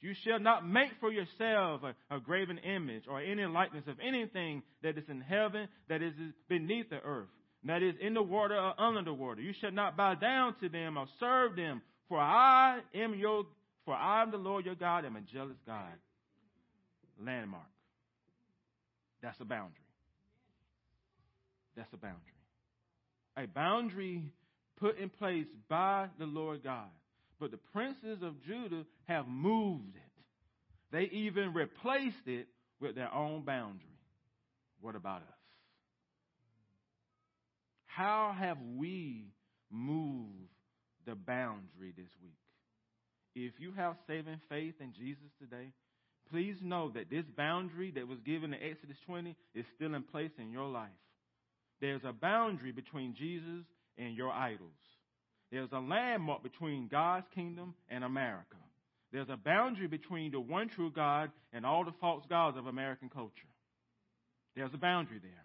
[0.00, 4.62] You shall not make for yourself a, a, graven image or any likeness of anything
[4.82, 6.14] that is in heaven, that is
[6.48, 7.28] beneath the earth,
[7.64, 9.40] that is in the water or under the water.
[9.40, 13.44] You shall not bow down to them or serve them, for I am your,
[13.84, 15.92] for I am the Lord your God, am a jealous God.
[17.22, 17.62] Landmark.
[19.22, 19.76] That's a boundary.
[21.76, 22.18] That's a boundary.
[23.36, 24.32] A boundary
[24.78, 26.88] put in place by the Lord God
[27.40, 30.02] but the princes of Judah have moved it.
[30.92, 32.46] They even replaced it
[32.80, 33.86] with their own boundary.
[34.82, 35.39] What about us?
[37.96, 39.26] How have we
[39.70, 40.48] moved
[41.06, 42.38] the boundary this week?
[43.34, 45.72] If you have saving faith in Jesus today,
[46.30, 50.30] please know that this boundary that was given in Exodus 20 is still in place
[50.38, 50.88] in your life.
[51.80, 53.64] There's a boundary between Jesus
[53.98, 54.70] and your idols.
[55.50, 58.56] There's a landmark between God's kingdom and America.
[59.12, 63.08] There's a boundary between the one true God and all the false gods of American
[63.08, 63.32] culture.
[64.54, 65.44] There's a boundary there.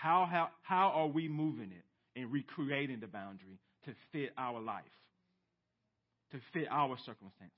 [0.00, 4.84] How, how, how are we moving it and recreating the boundary to fit our life,
[6.30, 7.52] to fit our circumstances?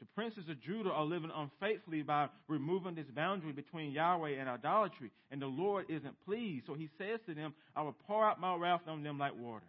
[0.00, 5.10] The princes of Judah are living unfaithfully by removing this boundary between Yahweh and idolatry,
[5.30, 6.66] and the Lord isn't pleased.
[6.66, 9.66] So he says to them, I will pour out my wrath on them like water.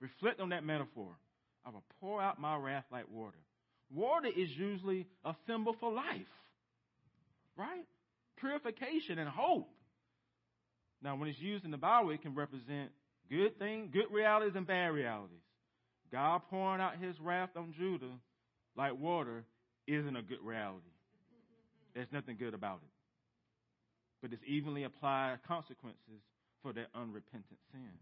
[0.00, 1.10] Reflect on that metaphor.
[1.66, 3.38] I will pour out my wrath like water.
[3.94, 6.26] Water is usually a symbol for life,
[7.56, 7.84] right?
[8.38, 9.73] Purification and hope.
[11.04, 12.90] Now, when it's used in the Bible, it can represent
[13.30, 15.36] good things, good realities, and bad realities.
[16.10, 18.10] God pouring out his wrath on Judah
[18.74, 19.44] like water
[19.86, 20.80] isn't a good reality.
[21.94, 22.90] There's nothing good about it.
[24.22, 26.22] But it's evenly applied consequences
[26.62, 27.92] for their unrepentant sin.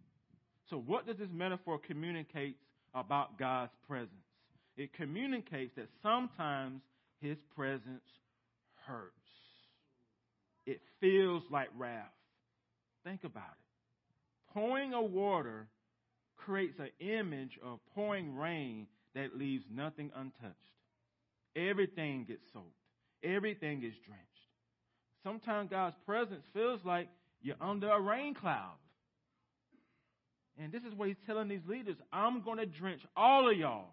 [0.71, 2.57] So, what does this metaphor communicate
[2.95, 4.11] about God's presence?
[4.77, 6.81] It communicates that sometimes
[7.21, 8.05] his presence
[8.87, 9.11] hurts.
[10.67, 12.13] It feels like wrath.
[13.05, 14.53] Think about it.
[14.53, 15.69] Pouring a water
[16.37, 20.57] creates an image of pouring rain that leaves nothing untouched.
[21.57, 22.67] Everything gets soaked.
[23.23, 24.29] Everything is drenched.
[25.23, 27.09] Sometimes God's presence feels like
[27.43, 28.77] you're under a rain cloud.
[30.59, 33.91] And this is what he's telling these leaders I'm going to drench all of y'all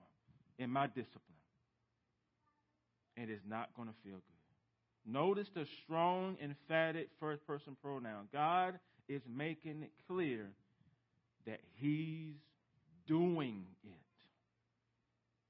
[0.57, 1.21] in my discipline.
[3.17, 5.11] And it's not going to feel good.
[5.11, 8.27] Notice the strong, emphatic first person pronoun.
[8.31, 8.79] God
[9.09, 10.45] is making it clear
[11.45, 12.35] that he's
[13.07, 13.89] doing it.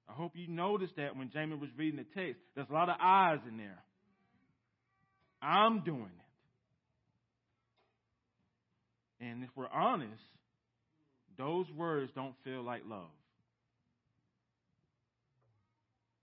[0.10, 2.42] I hope you noticed that when Jamie was reading the text.
[2.56, 3.84] There's a lot of eyes in there.
[5.42, 6.10] I'm doing
[9.20, 9.26] it.
[9.26, 10.24] And if we're honest,
[11.38, 13.12] those words don't feel like love.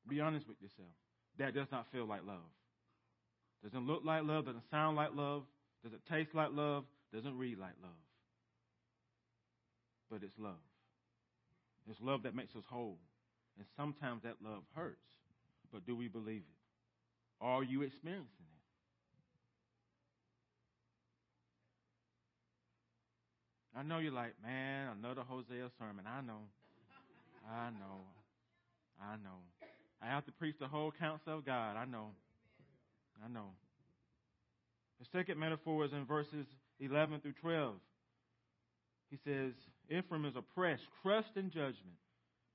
[0.08, 0.88] Be honest with yourself.
[1.38, 2.38] That does not feel like love.
[3.62, 5.42] Doesn't look like love, doesn't sound like love,
[5.82, 7.92] doesn't taste like love, doesn't read like love.
[10.10, 10.62] But it's love.
[11.88, 12.98] It's love that makes us whole.
[13.58, 15.00] And sometimes that love hurts.
[15.72, 17.44] But do we believe it?
[17.44, 18.56] Are you experiencing it?
[23.78, 26.06] I know you're like, man, another Hosea sermon.
[26.06, 26.40] I know.
[27.50, 28.00] I know.
[29.00, 29.38] I know.
[30.02, 31.76] I have to preach the whole counsel of God.
[31.76, 32.08] I know.
[33.24, 33.50] I know.
[34.98, 36.46] The second metaphor is in verses
[36.80, 37.74] 11 through 12.
[39.10, 39.52] He says,
[39.90, 41.96] Ephraim is oppressed, crushed in judgment,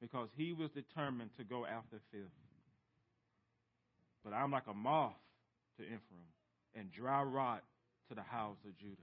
[0.01, 2.29] because he was determined to go after filth.
[4.23, 5.13] But I'm like a moth
[5.77, 6.29] to Ephraim
[6.75, 7.63] and dry rot
[8.09, 8.95] to the house of Judah.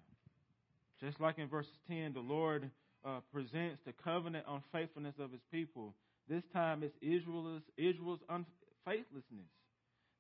[1.01, 2.71] Just like in verse 10, the Lord
[3.05, 5.95] uh, presents the covenant unfaithfulness of his people.
[6.29, 9.49] This time it's Israel's, Israel's unfaithlessness.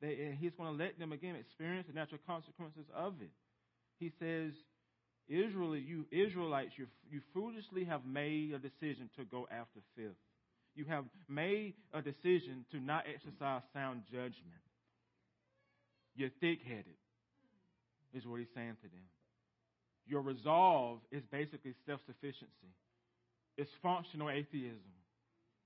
[0.01, 3.31] They, and he's going to let them again experience the natural consequences of it.
[3.99, 4.53] He says,
[5.29, 10.17] Israel, you Israelites, you, you foolishly have made a decision to go after filth.
[10.75, 14.63] You have made a decision to not exercise sound judgment.
[16.15, 16.99] You're thick headed,
[18.15, 19.07] is what he's saying to them.
[20.07, 22.73] Your resolve is basically self sufficiency,
[23.57, 24.95] it's functional atheism.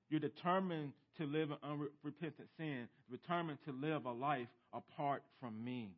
[0.08, 5.90] You're determined to live in unrepentant sin, determined to live a life apart from me.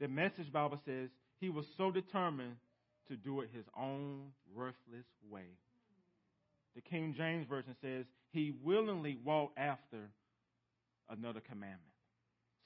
[0.00, 1.08] The message Bible says
[1.40, 2.56] he was so determined
[3.08, 5.46] to do it his own worthless way.
[6.74, 10.10] The King James Version says he willingly walked after
[11.08, 11.80] another commandment.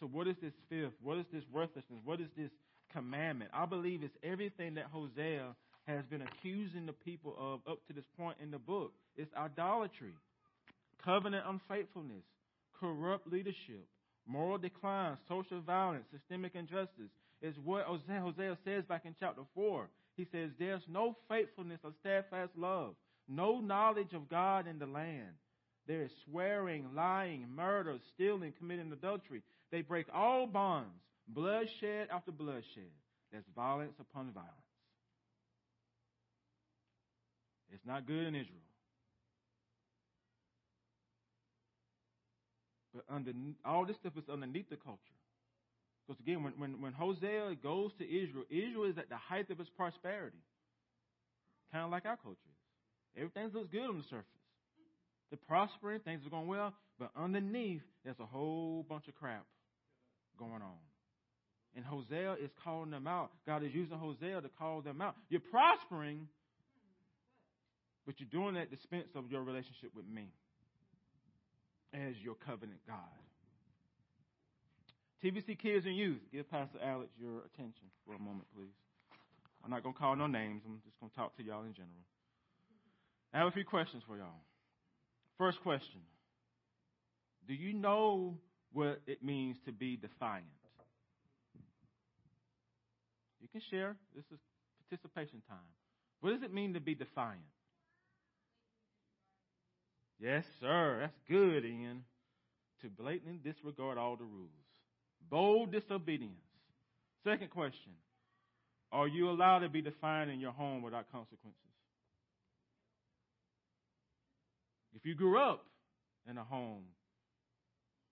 [0.01, 0.93] So, what is this fifth?
[1.03, 2.01] What is this worthlessness?
[2.05, 2.51] What is this
[2.93, 3.51] commandment?
[3.55, 5.55] I believe it's everything that Hosea
[5.87, 8.93] has been accusing the people of up to this point in the book.
[9.17, 10.15] It's idolatry,
[11.03, 12.25] covenant unfaithfulness,
[12.79, 13.87] corrupt leadership,
[14.27, 17.13] moral decline, social violence, systemic injustice.
[17.45, 19.87] Is what Hosea says back in chapter 4.
[20.17, 22.95] He says, There's no faithfulness or steadfast love,
[23.29, 25.35] no knowledge of God in the land.
[25.87, 29.43] There is swearing, lying, murder, stealing, committing adultery.
[29.71, 30.95] They break all bonds,
[31.29, 32.89] bloodshed after bloodshed.
[33.31, 34.51] There's violence upon violence.
[37.71, 38.57] It's not good in Israel.
[42.95, 43.33] But under,
[43.67, 45.14] all this stuff is underneath the culture.
[46.07, 49.61] Because again, when, when, when Hosea goes to Israel, Israel is at the height of
[49.61, 50.43] its prosperity.
[51.73, 53.23] Kind of like our culture is.
[53.23, 54.27] Everything looks good on the surface.
[55.31, 59.45] They're prospering, things are going well, but underneath, there's a whole bunch of crap
[60.39, 60.83] going on.
[61.75, 63.31] And Hosea is calling them out.
[63.47, 65.17] God is using Hosea to call them out.
[65.29, 66.29] You're prospering,
[68.07, 70.29] but you're doing that at the expense of your relationship with me
[71.93, 73.24] as your covenant God.
[75.25, 78.69] TVC Kids and Youth, give Pastor Alex your attention for a moment, please.
[79.65, 80.61] I'm not going to call no names.
[80.67, 82.05] I'm just going to talk to y'all in general.
[83.33, 84.45] I have a few questions for y'all.
[85.39, 86.03] First question
[87.49, 88.37] Do you know
[88.75, 90.45] what it means to be defiant?
[93.41, 93.97] You can share.
[94.15, 94.39] This is
[94.91, 95.59] participation time.
[96.21, 97.41] What does it mean to be defiant?
[100.21, 100.99] Yes, sir.
[101.01, 102.05] That's good, Ian.
[102.83, 104.64] To blatantly disregard all the rules.
[105.31, 106.35] Bold disobedience.
[107.25, 107.93] Second question
[108.93, 111.61] Are you allowed to be defined in your home without consequences?
[114.95, 115.65] If you grew up
[116.29, 116.85] in a home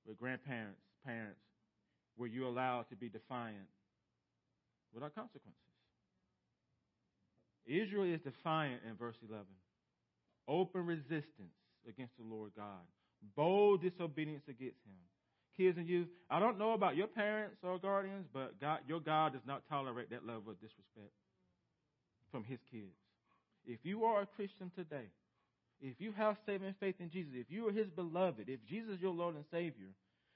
[0.07, 1.41] with grandparents, parents,
[2.17, 3.69] were you allowed to be defiant
[4.93, 5.59] without consequences?
[7.67, 9.47] Israel is defiant in verse 11.
[10.49, 11.55] Open resistance
[11.89, 12.83] against the Lord God.
[13.37, 14.99] Bold disobedience against him.
[15.57, 19.35] Kids and youth, I don't know about your parents or guardians, but God, your God
[19.35, 21.13] does not tolerate that level of disrespect
[22.31, 22.97] from his kids.
[23.67, 25.11] If you are a Christian today,
[25.81, 29.01] if you have saving faith in Jesus, if you are his beloved, if Jesus is
[29.01, 29.89] your Lord and Savior,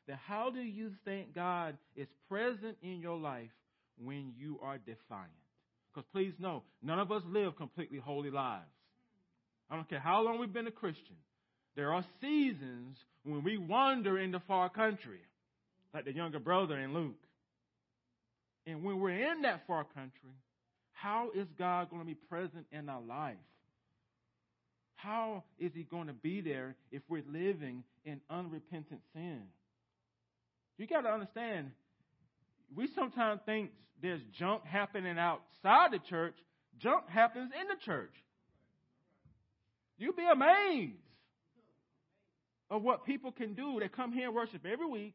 [0.07, 3.51] then how do you think God is present in your life
[3.97, 5.31] when you are defiant?
[5.93, 8.67] Because please know, none of us live completely holy lives.
[9.71, 11.17] I don't care how long we've been a Christian.
[11.77, 15.21] There are seasons when we wander in the far country,
[15.93, 17.23] like the younger brother in Luke.
[18.67, 20.35] And when we're in that far country,
[20.93, 23.37] how is God going to be present in our life?
[24.97, 29.43] How is He going to be there if we're living in unrepentant sin?
[30.79, 31.71] You got to understand,
[32.75, 33.71] we sometimes think
[34.01, 36.35] there's junk happening outside the church,
[36.79, 38.13] junk happens in the church.
[39.99, 41.06] You'd be amazed
[42.71, 43.79] of what people can do.
[43.81, 45.15] They come here and worship every week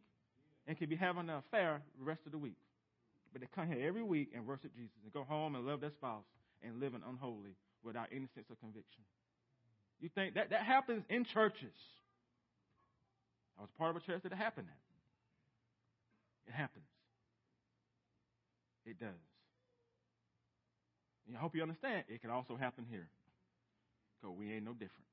[0.68, 2.58] and can be having an affair the rest of the week.
[3.32, 5.92] But they come here every week and worship Jesus and go home and love their
[5.92, 6.26] spouse
[6.64, 9.04] and live an unholy without any sense of conviction.
[10.00, 11.76] You think that that happens in churches.
[13.58, 16.52] I was part of a church that it happened that.
[16.52, 16.86] It happens.
[18.86, 19.10] It does.
[21.28, 23.08] And I hope you understand it can also happen here.
[24.20, 25.11] Because we ain't no different.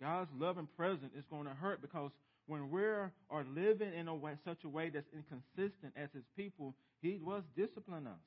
[0.00, 2.10] God's love and presence is going to hurt because
[2.46, 3.12] when we are
[3.54, 8.06] living in a way, such a way that's inconsistent as His people, He was disciplining
[8.06, 8.20] us.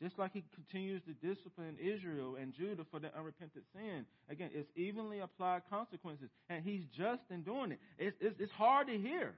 [0.00, 4.04] Just like He continues to discipline Israel and Judah for their unrepentant sin.
[4.28, 7.78] Again, it's evenly applied consequences, and He's just in doing it.
[7.98, 9.34] It's, it's, it's hard to hear.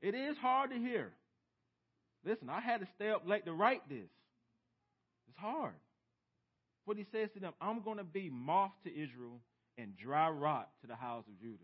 [0.00, 1.12] It is hard to hear.
[2.24, 4.10] Listen, I had to stay up late to write this.
[5.28, 5.74] It's hard.
[6.84, 9.40] What He says to them, I'm going to be moth to Israel
[9.78, 11.58] and dry rot to the house of Judah.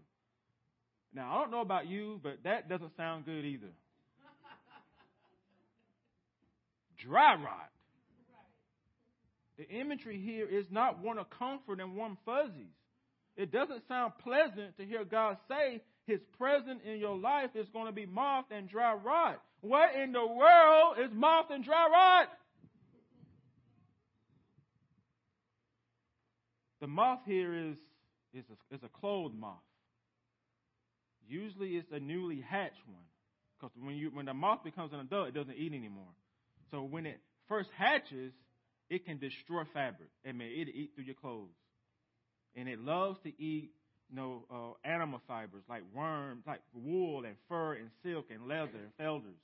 [1.14, 3.72] Now, I don't know about you, but that doesn't sound good either.
[6.98, 7.70] dry rot.
[9.56, 12.74] The imagery here is not one of comfort and warm fuzzies.
[13.36, 17.86] It doesn't sound pleasant to hear God say His presence in your life is going
[17.86, 19.40] to be moth and dry rot.
[19.60, 22.28] What in the world is moth and dry rot?
[26.80, 27.76] The moth here is
[28.32, 29.54] is a, is a clothed moth.
[31.28, 33.04] Usually it's a newly hatched one.
[33.58, 36.12] Because when, you, when the moth becomes an adult, it doesn't eat anymore.
[36.70, 37.18] So when it
[37.48, 38.32] first hatches,
[38.88, 40.08] it can destroy fabric.
[40.26, 41.48] I mean, it'll eat through your clothes.
[42.54, 43.70] And it loves to eat,
[44.10, 48.78] you know, uh, animal fibers like worms, like wool and fur and silk and leather
[48.78, 49.36] and feathers.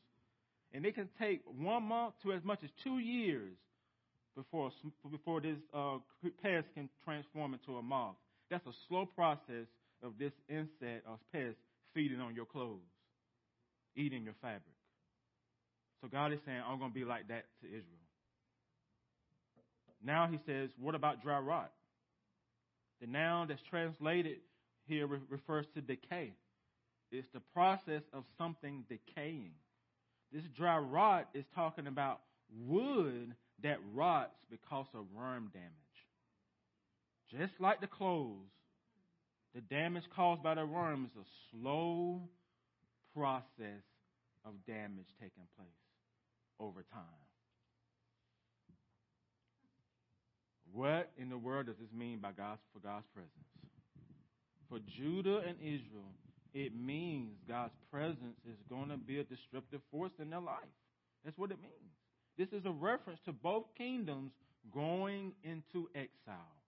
[0.72, 3.54] And it can take one month to as much as two years
[4.34, 4.72] before
[5.10, 5.98] before this uh,
[6.42, 8.16] pest can transform into a moth.
[8.54, 9.66] That's a slow process
[10.00, 11.56] of this insect or pest
[11.92, 12.78] feeding on your clothes,
[13.96, 14.62] eating your fabric.
[16.00, 17.82] So God is saying, I'm going to be like that to Israel.
[20.04, 21.72] Now he says, what about dry rot?
[23.00, 24.36] The noun that's translated
[24.86, 26.30] here re- refers to decay.
[27.10, 29.50] It's the process of something decaying.
[30.32, 32.20] This dry rot is talking about
[32.68, 33.34] wood
[33.64, 35.83] that rots because of worm damage.
[37.30, 38.50] Just like the clothes,
[39.54, 42.22] the damage caused by the worm is a slow
[43.14, 43.84] process
[44.44, 45.68] of damage taking place
[46.60, 47.02] over time.
[50.72, 53.30] What in the world does this mean by God's for God's presence?
[54.68, 56.10] For Judah and Israel,
[56.52, 60.58] it means God's presence is going to be a disruptive force in their life.
[61.24, 61.92] That's what it means.
[62.36, 64.32] This is a reference to both kingdoms
[64.72, 66.63] going into exile.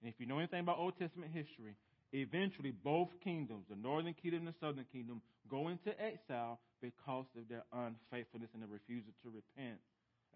[0.00, 1.76] And if you know anything about Old Testament history,
[2.12, 5.20] eventually both kingdoms, the northern kingdom and the southern kingdom,
[5.50, 9.78] go into exile because of their unfaithfulness and their refusal to repent.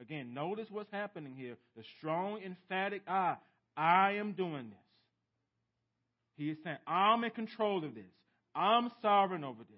[0.00, 1.56] Again, notice what's happening here.
[1.76, 3.36] The strong, emphatic I.
[3.76, 4.78] I am doing this.
[6.36, 8.04] He is saying, I'm in control of this.
[8.54, 9.76] I'm sovereign over this.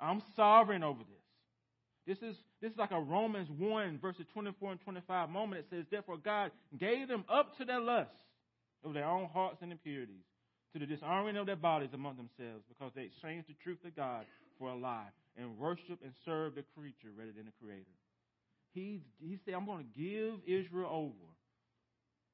[0.00, 2.16] I'm sovereign over this.
[2.18, 5.60] This is, this is like a Romans 1, verses 24 and 25 moment.
[5.60, 8.16] It says, Therefore God gave them up to their lusts
[8.84, 10.24] of their own hearts and impurities,
[10.72, 14.24] to the dishonoring of their bodies among themselves, because they exchanged the truth of God
[14.58, 17.96] for a lie, and worship and serve the creature rather than the Creator.
[18.74, 21.28] He, he said, I'm going to give Israel over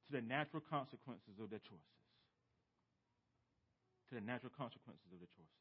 [0.07, 1.99] to the natural consequences of their choices.
[4.09, 5.59] To the natural consequences of their choices.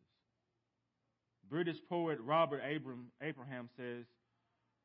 [1.50, 4.06] British poet Robert Abram, Abraham says,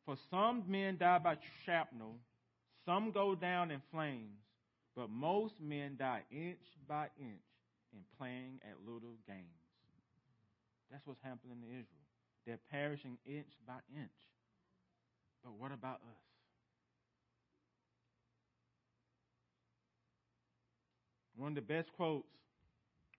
[0.06, 2.16] For some men die by shrapnel,
[2.86, 4.41] some go down in flames,
[4.96, 7.48] but most men die inch by inch
[7.92, 9.46] in playing at little games.
[10.90, 12.06] That's what's happening to Israel.
[12.46, 14.10] They're perishing inch by inch.
[15.42, 16.22] But what about us?
[21.36, 22.28] One of the best quotes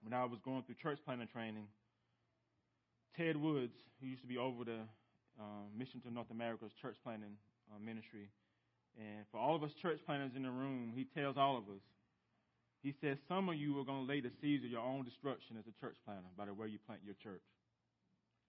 [0.03, 1.67] when I was going through church planning training,
[3.17, 4.80] Ted Woods, who used to be over the
[5.39, 7.36] uh, Mission to North America's church planning
[7.74, 8.30] uh, ministry,
[8.98, 11.82] and for all of us church planners in the room, he tells all of us,
[12.82, 15.56] he says, some of you are going to lay the seeds of your own destruction
[15.58, 17.41] as a church planner by the way you plant your church.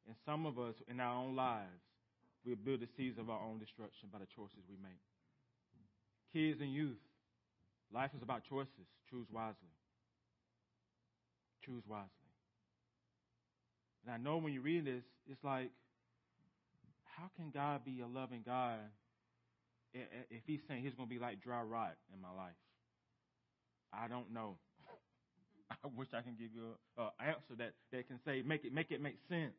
[0.07, 1.81] And some of us in our own lives
[2.45, 5.01] We'll build the seeds of our own destruction by the choices we make.
[6.33, 7.01] Kids and youth,
[7.93, 8.85] life is about choices.
[9.09, 9.73] Choose wisely.
[11.65, 12.11] Choose wisely.
[14.05, 15.71] And I know when you read this, it's like,
[17.17, 18.77] how can God be a loving God
[19.95, 22.59] if He's saying He's going to be like dry rot in my life?
[23.93, 24.57] I don't know.
[25.71, 28.91] I wish I can give you an answer that, that can say, make it, make
[28.91, 29.55] it make sense.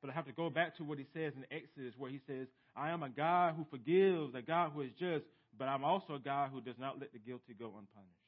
[0.00, 2.46] But I have to go back to what he says in Exodus, where he says,
[2.76, 5.24] I am a God who forgives, a God who is just,
[5.58, 8.18] but I'm also a God who does not let the guilty go unpunished.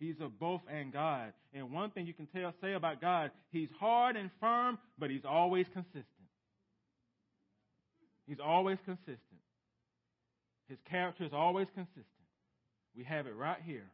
[0.00, 1.32] He's a both and God.
[1.52, 5.24] And one thing you can tell, say about God, he's hard and firm, but he's
[5.28, 6.04] always consistent.
[8.26, 9.18] He's always consistent.
[10.68, 12.06] His character is always consistent.
[12.96, 13.90] We have it right here.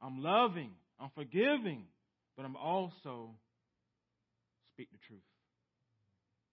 [0.00, 1.84] I'm loving, I'm forgiving,
[2.36, 3.30] but I'm also
[4.74, 5.20] speak the truth.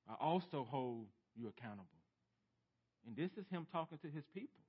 [0.10, 1.88] I also hold you accountable.
[3.06, 4.62] And this is him talking to his people.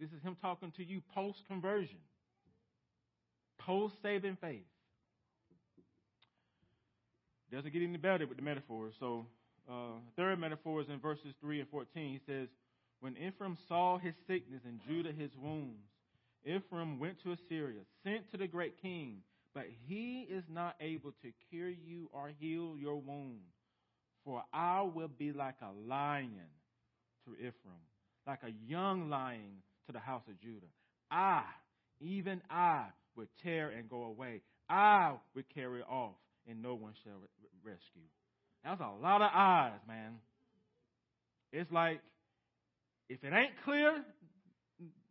[0.00, 1.98] This is him talking to you post conversion,
[3.58, 4.64] post saving faith.
[7.50, 8.94] Doesn't get any better with the metaphors.
[9.00, 9.26] So,
[9.70, 11.88] uh, third metaphor is in verses 3 and 14.
[11.94, 12.48] He says,
[13.00, 15.86] When Ephraim saw his sickness and Judah his wounds,
[16.44, 19.18] Ephraim went to Assyria, sent to the great king,
[19.54, 23.40] but he is not able to cure you or heal your wound.
[24.24, 26.50] For I will be like a lion
[27.24, 27.82] to Ephraim,
[28.26, 30.66] like a young lion to the house of Judah.
[31.10, 31.42] I,
[32.00, 32.86] even I,
[33.16, 34.42] will tear and go away.
[34.68, 36.14] I will carry off,
[36.48, 37.20] and no one shall
[37.64, 38.02] rescue.
[38.64, 40.16] That's a lot of eyes, man.
[41.52, 42.00] It's like,
[43.08, 44.04] if it ain't clear,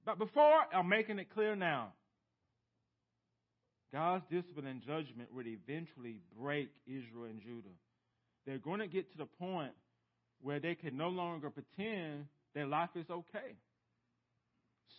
[0.05, 1.93] but before, I'm making it clear now.
[3.93, 7.75] God's discipline and judgment would eventually break Israel and Judah.
[8.45, 9.71] They're going to get to the point
[10.41, 13.55] where they can no longer pretend their life is okay.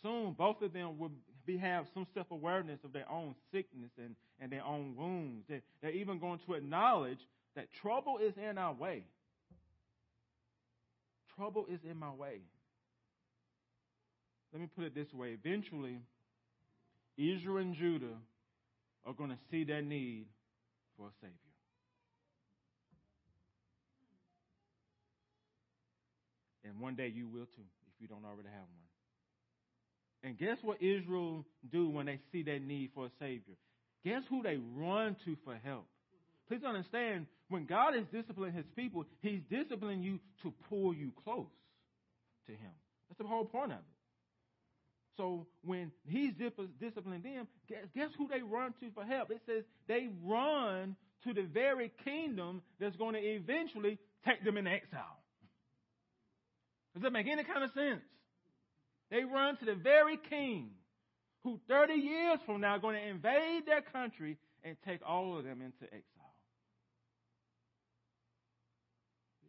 [0.03, 1.11] Soon, both of them will
[1.47, 5.45] be, have some self awareness of their own sickness and, and their own wounds.
[5.49, 7.19] They're, they're even going to acknowledge
[7.57, 9.05] that trouble is in our way.
[11.37, 12.41] Trouble is in my way.
[14.53, 15.37] Let me put it this way.
[15.45, 16.01] Eventually,
[17.17, 18.17] Israel and Judah
[19.07, 20.27] are going to see their need
[20.97, 21.35] for a Savior.
[26.65, 28.89] And one day you will too, if you don't already have one.
[30.23, 33.55] And guess what Israel do when they see their need for a Savior?
[34.05, 35.87] Guess who they run to for help?
[36.49, 41.47] Please understand, when God is disciplining his people, he's disciplining you to pull you close
[42.47, 42.73] to him.
[43.09, 43.98] That's the whole point of it.
[45.19, 46.33] So when he's
[46.81, 49.31] disciplining them, guess, who they run to for help?
[49.33, 54.71] It says they run to the very kingdom that's going to eventually take them into
[54.71, 55.19] exile.
[56.95, 58.01] Does that make any kind of sense?
[59.11, 60.71] They run to the very king
[61.43, 65.45] who 30 years from now is going to invade their country and take all of
[65.45, 66.35] them into exile.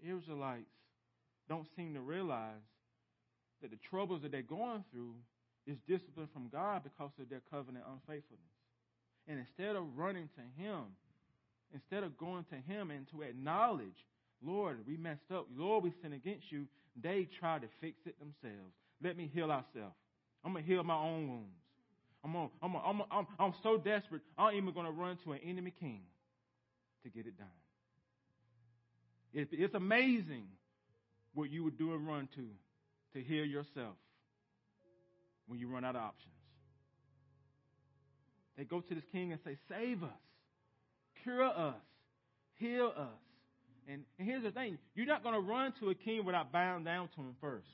[0.01, 0.65] The Israelites
[1.47, 2.65] don't seem to realize
[3.61, 5.15] that the troubles that they're going through
[5.69, 8.53] is discipline from God because of their covenant unfaithfulness.
[9.27, 10.81] And instead of running to Him,
[11.73, 14.05] instead of going to Him and to acknowledge,
[14.41, 15.47] Lord, we messed up.
[15.55, 16.65] Lord, we sinned against you,
[17.01, 18.73] they try to fix it themselves.
[19.03, 19.95] Let me heal ourselves.
[20.43, 21.55] I'm going to heal my own wounds.
[22.23, 25.73] I'm, I'm, I'm, I'm, I'm so desperate, I'm even going to run to an enemy
[25.79, 26.01] king
[27.03, 27.47] to get it done.
[29.33, 30.47] It, it's amazing
[31.33, 32.45] what you would do and run to
[33.13, 33.95] to heal yourself
[35.49, 36.33] when you run out of options.
[38.57, 40.09] They go to this king and say, Save us,
[41.23, 41.75] cure us,
[42.55, 43.07] heal us.
[43.87, 46.83] And, and here's the thing you're not going to run to a king without bowing
[46.83, 47.67] down to him first.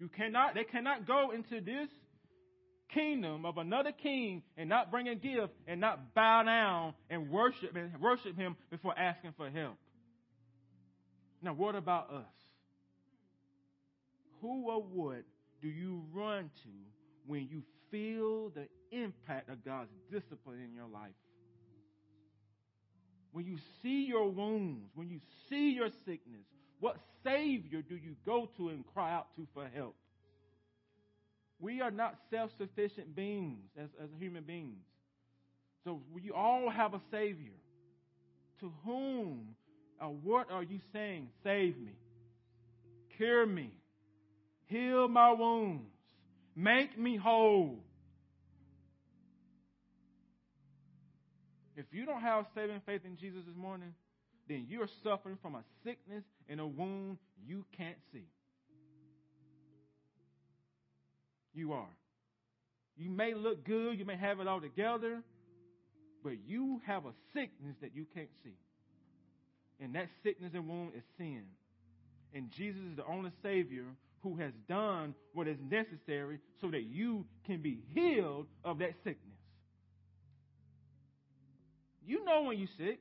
[0.00, 1.88] You cannot, they cannot go into this
[2.92, 7.74] kingdom of another king and not bring a gift and not bow down and worship
[7.76, 9.76] and worship him before asking for help.
[11.42, 12.24] Now, what about us?
[14.40, 15.24] Who or what
[15.64, 16.68] do you run to
[17.26, 21.16] when you feel the impact of God's discipline in your life?
[23.32, 26.44] When you see your wounds, when you see your sickness,
[26.80, 29.96] what Savior do you go to and cry out to for help?
[31.58, 34.84] We are not self sufficient beings as, as human beings.
[35.84, 37.56] So we all have a Savior.
[38.60, 39.54] To whom
[39.98, 41.28] or what are you saying?
[41.42, 41.92] Save me,
[43.16, 43.70] cure me,
[44.74, 45.90] heal my wounds,
[46.56, 47.78] make me whole.
[51.76, 53.94] If you don't have saving faith in Jesus this morning,
[54.48, 58.26] then you're suffering from a sickness and a wound you can't see.
[61.54, 61.88] You are.
[62.96, 65.22] You may look good, you may have it all together,
[66.22, 68.56] but you have a sickness that you can't see.
[69.80, 71.42] And that sickness and wound is sin.
[72.32, 73.84] And Jesus is the only Savior
[74.24, 79.38] who has done what is necessary so that you can be healed of that sickness.
[82.04, 82.98] You know when you're sick.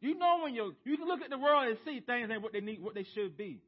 [0.00, 2.52] You know when you're, you can look at the world and see things ain't what
[2.52, 3.60] they need, what they should be.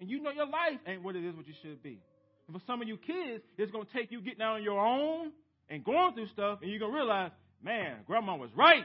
[0.00, 2.00] And you know your life ain't what it is, what you should be.
[2.48, 4.80] And for some of you kids, it's going to take you getting out on your
[4.80, 5.32] own
[5.68, 7.30] and going through stuff, and you're going to realize,
[7.62, 8.84] man, grandma was right.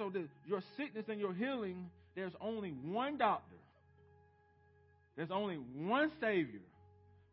[0.00, 0.10] So
[0.46, 3.56] your sickness and your healing, there's only one doctor.
[5.14, 6.62] There's only one Savior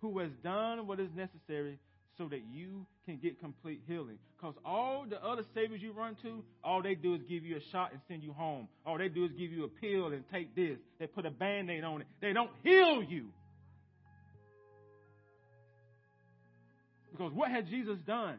[0.02, 1.80] who has done what is necessary
[2.18, 4.18] so that you can get complete healing.
[4.36, 7.72] Because all the other saviors you run to, all they do is give you a
[7.72, 8.68] shot and send you home.
[8.86, 10.78] All they do is give you a pill and take this.
[11.00, 12.08] They put a band aid on it.
[12.20, 13.28] They don't heal you.
[17.12, 18.38] Because what has Jesus done?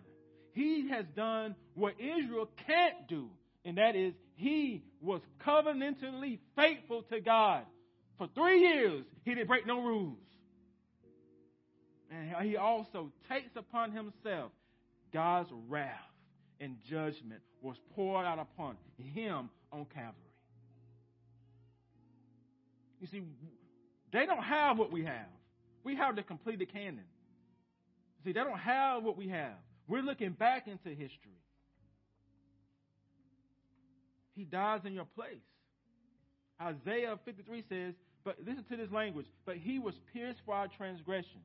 [0.52, 3.28] He has done what Israel can't do,
[3.69, 7.65] and that is he was covenantally faithful to God.
[8.16, 10.16] For three years, he didn't break no rules.
[12.11, 14.53] And he also takes upon himself
[15.12, 15.93] God's wrath
[16.59, 20.15] and judgment was poured out upon him on Calvary.
[23.03, 23.23] You see,
[24.15, 25.28] they don't have what we have.
[25.85, 26.23] We have the
[26.65, 27.05] canon.
[28.24, 29.59] See, they don't have what we have.
[29.86, 31.38] We're looking back into history.
[34.39, 35.43] He dies in your place.
[36.62, 37.94] Isaiah 53 says,
[38.24, 41.43] but listen to this language, but he was pierced for our transgressions.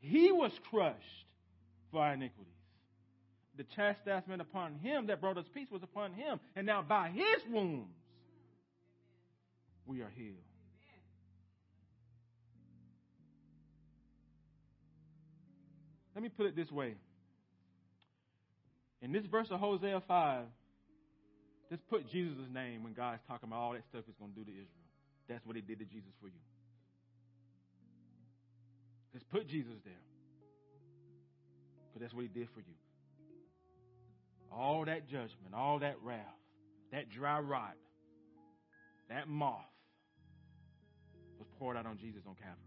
[0.00, 0.98] He was crushed
[1.92, 2.52] for our iniquities.
[3.56, 6.40] The chastisement upon him that brought us peace was upon him.
[6.56, 7.94] And now by his wounds,
[9.86, 10.34] we are healed.
[16.16, 16.96] Let me put it this way.
[19.00, 20.44] In this verse of Hosea 5,
[21.70, 24.44] just put Jesus' name when God's talking about all that stuff he's going to do
[24.44, 24.88] to Israel.
[25.28, 26.42] That's what he did to Jesus for you.
[29.12, 29.94] Just put Jesus there.
[31.88, 32.74] Because that's what he did for you.
[34.52, 36.20] All that judgment, all that wrath,
[36.92, 37.74] that dry rot,
[39.08, 39.60] that moth
[41.38, 42.58] was poured out on Jesus on Calvary.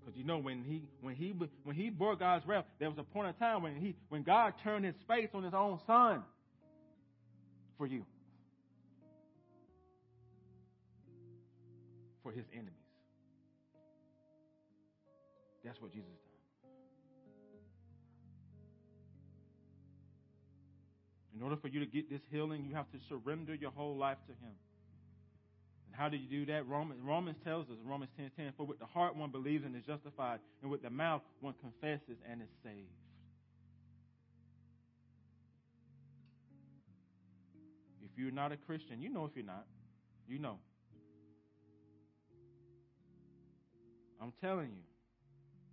[0.00, 1.34] Because you know when he when he
[1.64, 4.52] when he bore God's wrath, there was a point in time when he when God
[4.62, 6.22] turned his face on his own son
[7.76, 8.04] for you.
[12.22, 12.72] For his enemies.
[15.64, 16.34] That's what Jesus done.
[21.34, 24.18] In order for you to get this healing, you have to surrender your whole life
[24.28, 24.54] to Him.
[25.86, 26.66] And how do you do that?
[26.68, 29.82] Romans, Romans tells us, Romans 10 10, for with the heart one believes and is
[29.84, 33.03] justified, and with the mouth one confesses and is saved.
[38.16, 39.66] You're not a Christian, you know if you're not.
[40.28, 40.58] You know.
[44.20, 44.84] I'm telling you,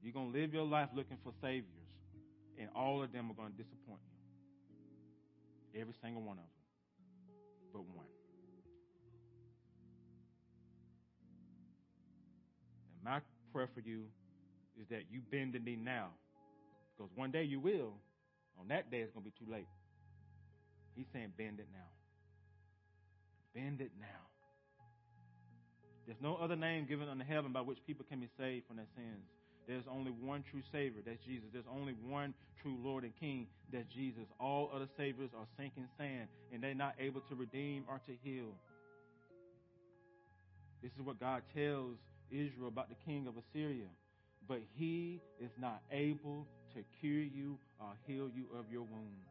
[0.03, 1.65] you're going to live your life looking for saviors,
[2.59, 4.01] and all of them are going to disappoint
[5.73, 5.81] you.
[5.81, 6.51] Every single one of them,
[7.72, 8.05] but one.
[12.95, 13.22] And my
[13.53, 14.03] prayer for you
[14.80, 16.07] is that you bend the knee now,
[16.97, 17.93] because one day you will.
[18.59, 19.68] On that day, it's going to be too late.
[20.95, 21.88] He's saying, bend it now.
[23.53, 24.22] Bend it now.
[26.06, 28.90] There's no other name given under heaven by which people can be saved from their
[28.95, 29.23] sins.
[29.68, 31.48] There's only one true Savior, that's Jesus.
[31.53, 34.26] There's only one true Lord and King, that's Jesus.
[34.40, 38.52] All other Saviors are sinking sand, and they're not able to redeem or to heal.
[40.82, 41.95] This is what God tells
[42.32, 43.88] Israel about the king of Assyria.
[44.48, 49.30] But he is not able to cure you or heal you of your wounds.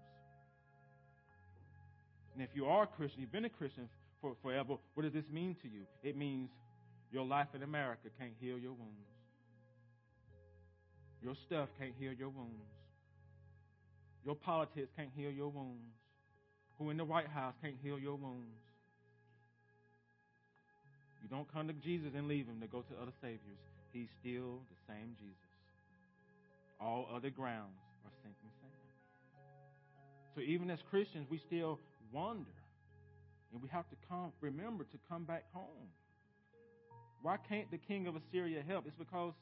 [2.34, 3.88] And if you are a Christian, you've been a Christian
[4.20, 5.82] for forever, what does this mean to you?
[6.02, 6.50] It means
[7.12, 9.10] your life in America can't heal your wounds.
[11.22, 12.70] Your stuff can't heal your wounds.
[14.24, 15.94] Your politics can't heal your wounds.
[16.78, 18.56] Who in the White House can't heal your wounds.
[21.22, 23.60] You don't come to Jesus and leave him to go to other saviors.
[23.92, 25.36] He's still the same Jesus.
[26.80, 27.76] All other grounds
[28.06, 28.72] are sinking sand.
[30.34, 31.78] So even as Christians, we still
[32.12, 32.50] wonder.
[33.52, 35.90] And we have to come, remember to come back home.
[37.22, 38.86] Why can't the king of Assyria help?
[38.86, 39.34] It's because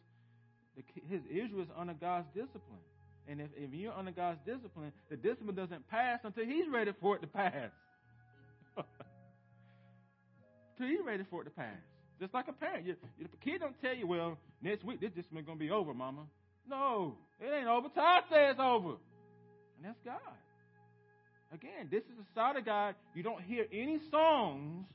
[0.76, 2.82] the, his Israel is under God's discipline.
[3.28, 7.16] And if, if you're under God's discipline, the discipline doesn't pass until he's ready for
[7.16, 7.70] it to pass.
[10.72, 11.76] until he's ready for it to pass.
[12.18, 12.86] Just like a parent.
[12.86, 15.92] You, the kid don't tell you, well, next week this discipline going to be over,
[15.94, 16.22] mama.
[16.68, 18.96] No, it ain't over till I say it's over.
[19.76, 20.18] And that's God.
[21.52, 22.94] Again, this is the side of God.
[23.14, 24.86] You don't hear any songs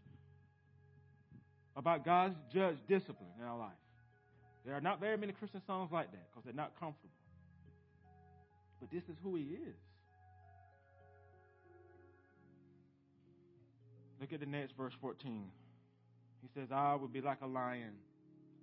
[1.75, 3.71] about God's judge discipline in our life.
[4.65, 7.09] There are not very many Christian songs like that because they're not comfortable.
[8.79, 9.75] But this is who He is.
[14.21, 15.45] Look at the next verse 14.
[16.41, 17.93] He says, I will be like a lion,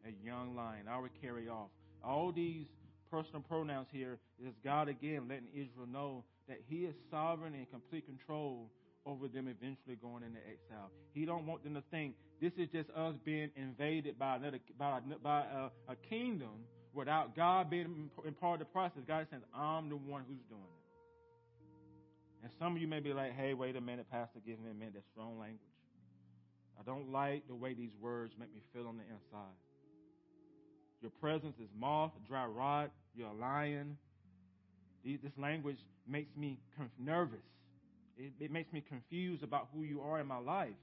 [0.06, 0.86] a young lion.
[0.88, 1.68] I will carry off.
[2.04, 2.66] All these
[3.10, 8.06] personal pronouns here is God again letting Israel know that He is sovereign and complete
[8.06, 8.70] control
[9.06, 10.90] over them eventually going into exile.
[11.14, 15.00] He don't want them to think this is just us being invaded by another by,
[15.22, 19.02] by a, a kingdom without God being in part of the process.
[19.06, 20.84] God says, "I'm the one who's doing it."
[22.42, 24.74] And some of you may be like, "Hey, wait a minute, Pastor, give me a
[24.74, 24.94] minute.
[24.94, 25.60] That's strong language."
[26.78, 29.54] I don't like the way these words make me feel on the inside.
[31.02, 32.90] Your presence is moth, dry rot.
[33.14, 33.98] You're a lion.
[35.04, 36.58] This language makes me
[36.98, 37.38] nervous.
[38.18, 40.74] It, it, makes me confused about who you are in my life.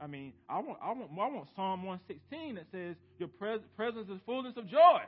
[0.00, 4.08] I mean, I want, I want, I want Psalm 116 that says, Your pres- presence
[4.08, 5.00] is fullness of joy.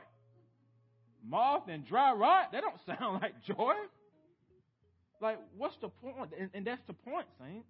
[1.25, 3.73] Moth and dry rot, they don't sound like joy.
[5.19, 6.31] Like, what's the point?
[6.37, 7.67] And, and that's the point, saints.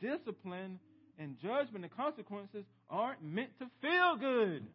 [0.00, 0.78] Discipline
[1.18, 4.66] and judgment and consequences aren't meant to feel good.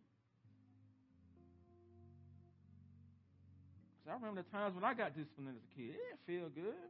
[4.10, 5.96] I remember the times when I got disciplined as a kid.
[5.96, 6.90] It didn't feel good.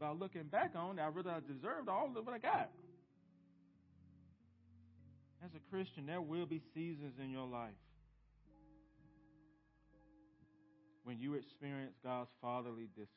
[0.00, 2.70] But looking back on it, I realized I deserved all of what I got.
[5.44, 7.76] As a Christian, there will be seasons in your life
[11.04, 13.12] when you experience God's fatherly discipline.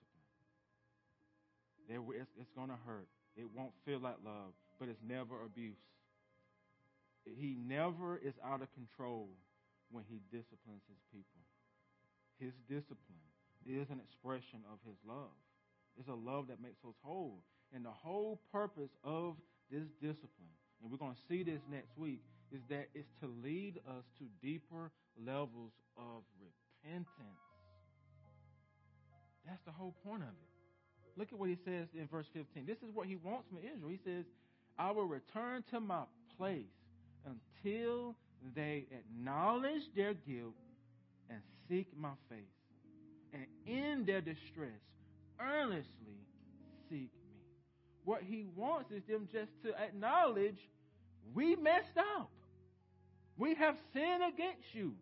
[1.90, 3.08] It's going to hurt.
[3.36, 5.76] It won't feel like love, but it's never abuse.
[7.26, 9.30] He never is out of control
[9.92, 11.42] when he disciplines his people.
[12.40, 13.24] His discipline
[13.66, 15.36] is an expression of his love.
[16.00, 17.44] It's a love that makes us whole.
[17.76, 19.36] And the whole purpose of
[19.70, 22.22] this discipline, and we're going to see this next week,
[22.52, 24.92] is that it's to lead us to deeper
[25.24, 27.44] levels of repentance.
[29.46, 30.50] That's the whole point of it.
[31.18, 32.66] Look at what he says in verse 15.
[32.66, 33.90] This is what he wants from Israel.
[33.90, 34.26] He says,
[34.78, 36.04] I will return to my
[36.38, 36.64] place
[37.26, 38.16] until
[38.56, 40.56] they acknowledge their guilt
[41.70, 42.40] seek my face.
[43.34, 44.82] And in their distress,
[45.40, 45.86] earnestly
[46.90, 47.42] seek me.
[48.04, 50.58] What he wants is them just to acknowledge
[51.34, 52.32] we messed up.
[53.38, 54.94] We have sinned against you.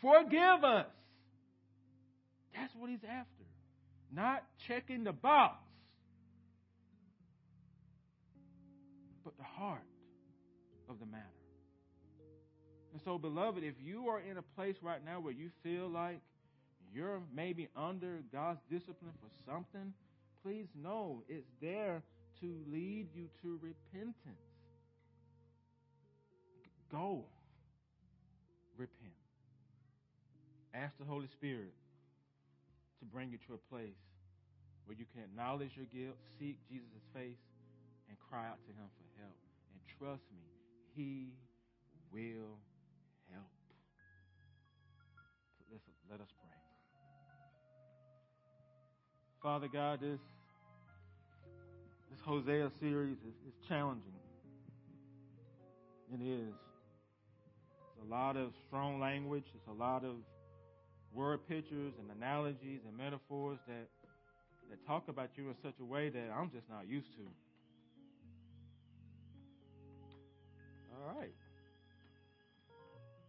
[0.00, 0.86] Forgive us.
[2.54, 3.44] That's what he's after.
[4.14, 5.56] Not checking the box,
[9.24, 9.80] but the heart
[10.88, 11.41] of the matter.
[13.04, 16.20] So, beloved, if you are in a place right now where you feel like
[16.94, 19.92] you're maybe under God's discipline for something,
[20.44, 22.02] please know it's there
[22.40, 24.16] to lead you to repentance.
[26.90, 27.24] Go.
[28.76, 29.12] Repent.
[30.74, 31.72] Ask the Holy Spirit
[33.00, 33.98] to bring you to a place
[34.86, 37.40] where you can acknowledge your guilt, seek Jesus' face,
[38.08, 39.36] and cry out to Him for help.
[39.72, 40.44] And trust me,
[40.94, 41.32] He
[42.12, 42.58] will
[46.12, 46.58] let us pray.
[49.42, 50.20] Father God, this
[52.10, 54.12] this Hosea series is, is challenging.
[56.12, 56.52] It is.
[56.52, 59.44] It's a lot of strong language.
[59.54, 60.16] It's a lot of
[61.14, 63.88] word pictures and analogies and metaphors that
[64.68, 67.22] that talk about you in such a way that I'm just not used to.
[70.94, 71.32] All right.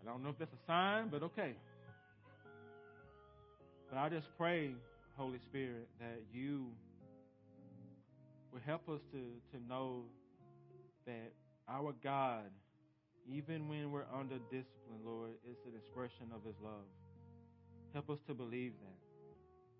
[0.02, 1.54] I don't know if that's a sign, but okay.
[3.94, 4.74] But I just pray,
[5.16, 6.66] Holy Spirit, that you
[8.52, 9.22] will help us to,
[9.54, 10.06] to know
[11.06, 11.32] that
[11.70, 12.50] our God,
[13.30, 16.90] even when we're under discipline, Lord, is an expression of His love.
[17.94, 18.98] Help us to believe that.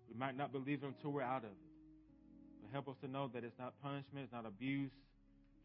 [0.08, 1.72] We might not believe Him until we're out of it.
[2.62, 4.92] But help us to know that it's not punishment, it's not abuse.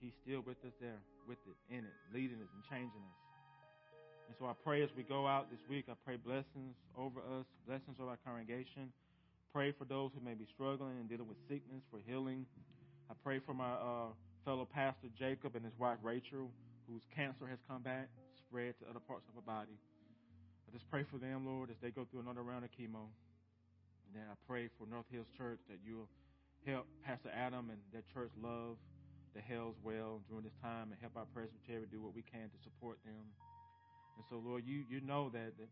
[0.02, 0.98] He's still with us there,
[1.28, 3.29] with it, in it, leading us and changing us.
[4.30, 7.50] And so I pray as we go out this week, I pray blessings over us,
[7.66, 8.94] blessings over our congregation.
[9.50, 12.46] Pray for those who may be struggling and dealing with sickness, for healing.
[13.10, 14.14] I pray for my uh,
[14.46, 16.54] fellow pastor Jacob and his wife Rachel,
[16.86, 18.06] whose cancer has come back,
[18.38, 19.74] spread to other parts of her body.
[19.74, 23.10] I just pray for them, Lord, as they go through another round of chemo.
[24.06, 26.10] And then I pray for North Hills Church that you'll
[26.70, 28.78] help Pastor Adam and that church love
[29.34, 32.60] the Hells well during this time and help our presbytery do what we can to
[32.62, 33.26] support them.
[34.20, 35.72] And so, Lord, you you know that that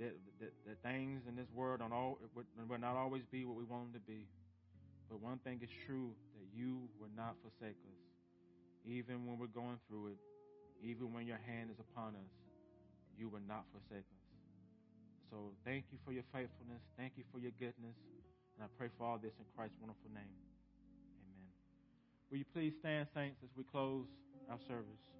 [0.00, 3.64] that, that, that, things in this world don't all will not always be what we
[3.64, 4.24] want them to be.
[5.08, 8.00] But one thing is true that you will not forsake us,
[8.84, 10.20] even when we're going through it,
[10.84, 12.32] even when your hand is upon us.
[13.16, 14.24] You will not forsake us.
[15.28, 16.80] So thank you for your faithfulness.
[16.96, 17.96] Thank you for your goodness.
[18.56, 20.32] And I pray for all this in Christ's wonderful name.
[21.20, 21.52] Amen.
[22.30, 24.06] Will you please stand, saints, as we close
[24.48, 25.17] our service?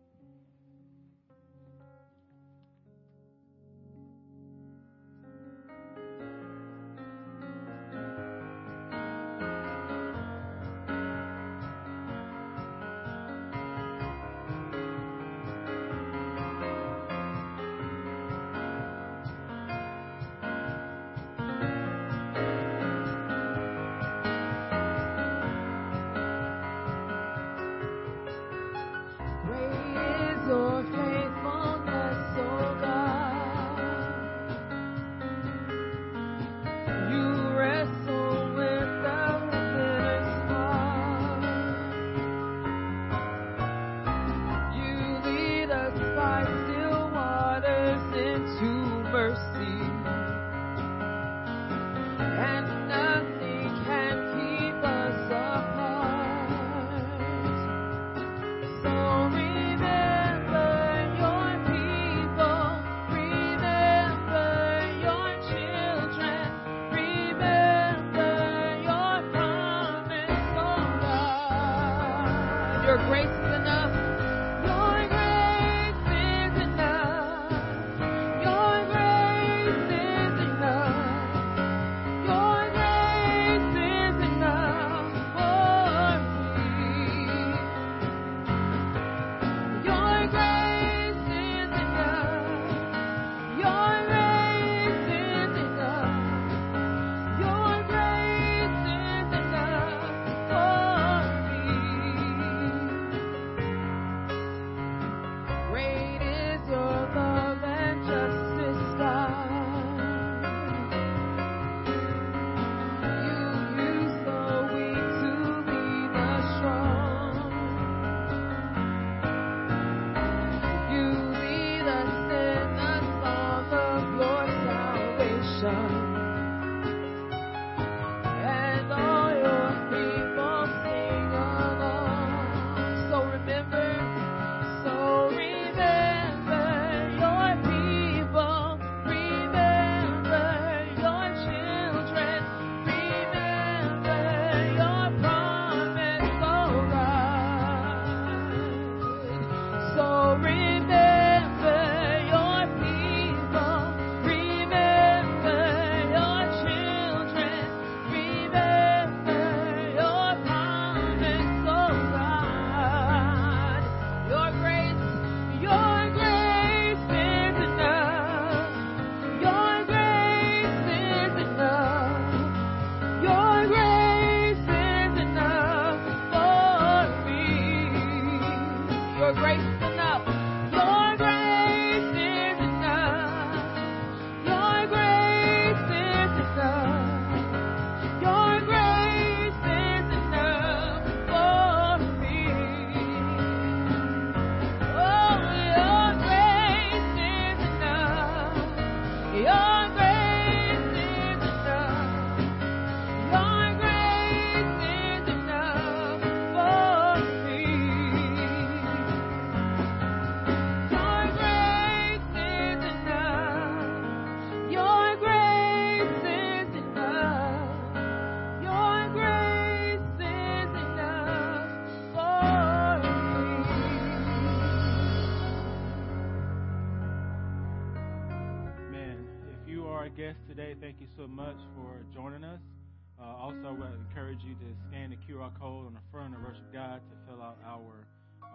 [234.39, 237.43] Encourage you to scan the QR code on the front of Worship Guide to fill
[237.43, 238.07] out our
[238.43, 238.47] uh,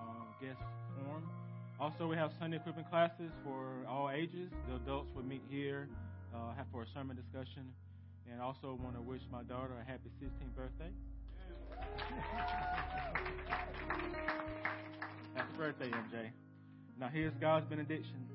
[0.41, 0.59] guest
[0.95, 1.29] form.
[1.79, 4.49] Also, we have Sunday equipment classes for all ages.
[4.69, 5.87] The adults will meet here
[6.33, 7.73] uh, for a sermon discussion.
[8.31, 10.91] And also want to wish my daughter a happy 16th birthday.
[15.35, 16.29] happy birthday, MJ.
[16.99, 18.27] Now here's God's benediction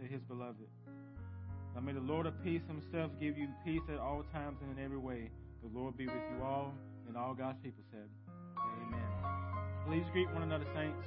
[0.00, 0.68] to his beloved.
[1.74, 4.84] Now may the Lord of peace himself give you peace at all times and in
[4.84, 5.30] every way.
[5.62, 6.72] The Lord be with you all,
[7.12, 8.08] and all God's people said,
[8.56, 9.04] Amen.
[9.86, 11.04] Please greet one another, saints.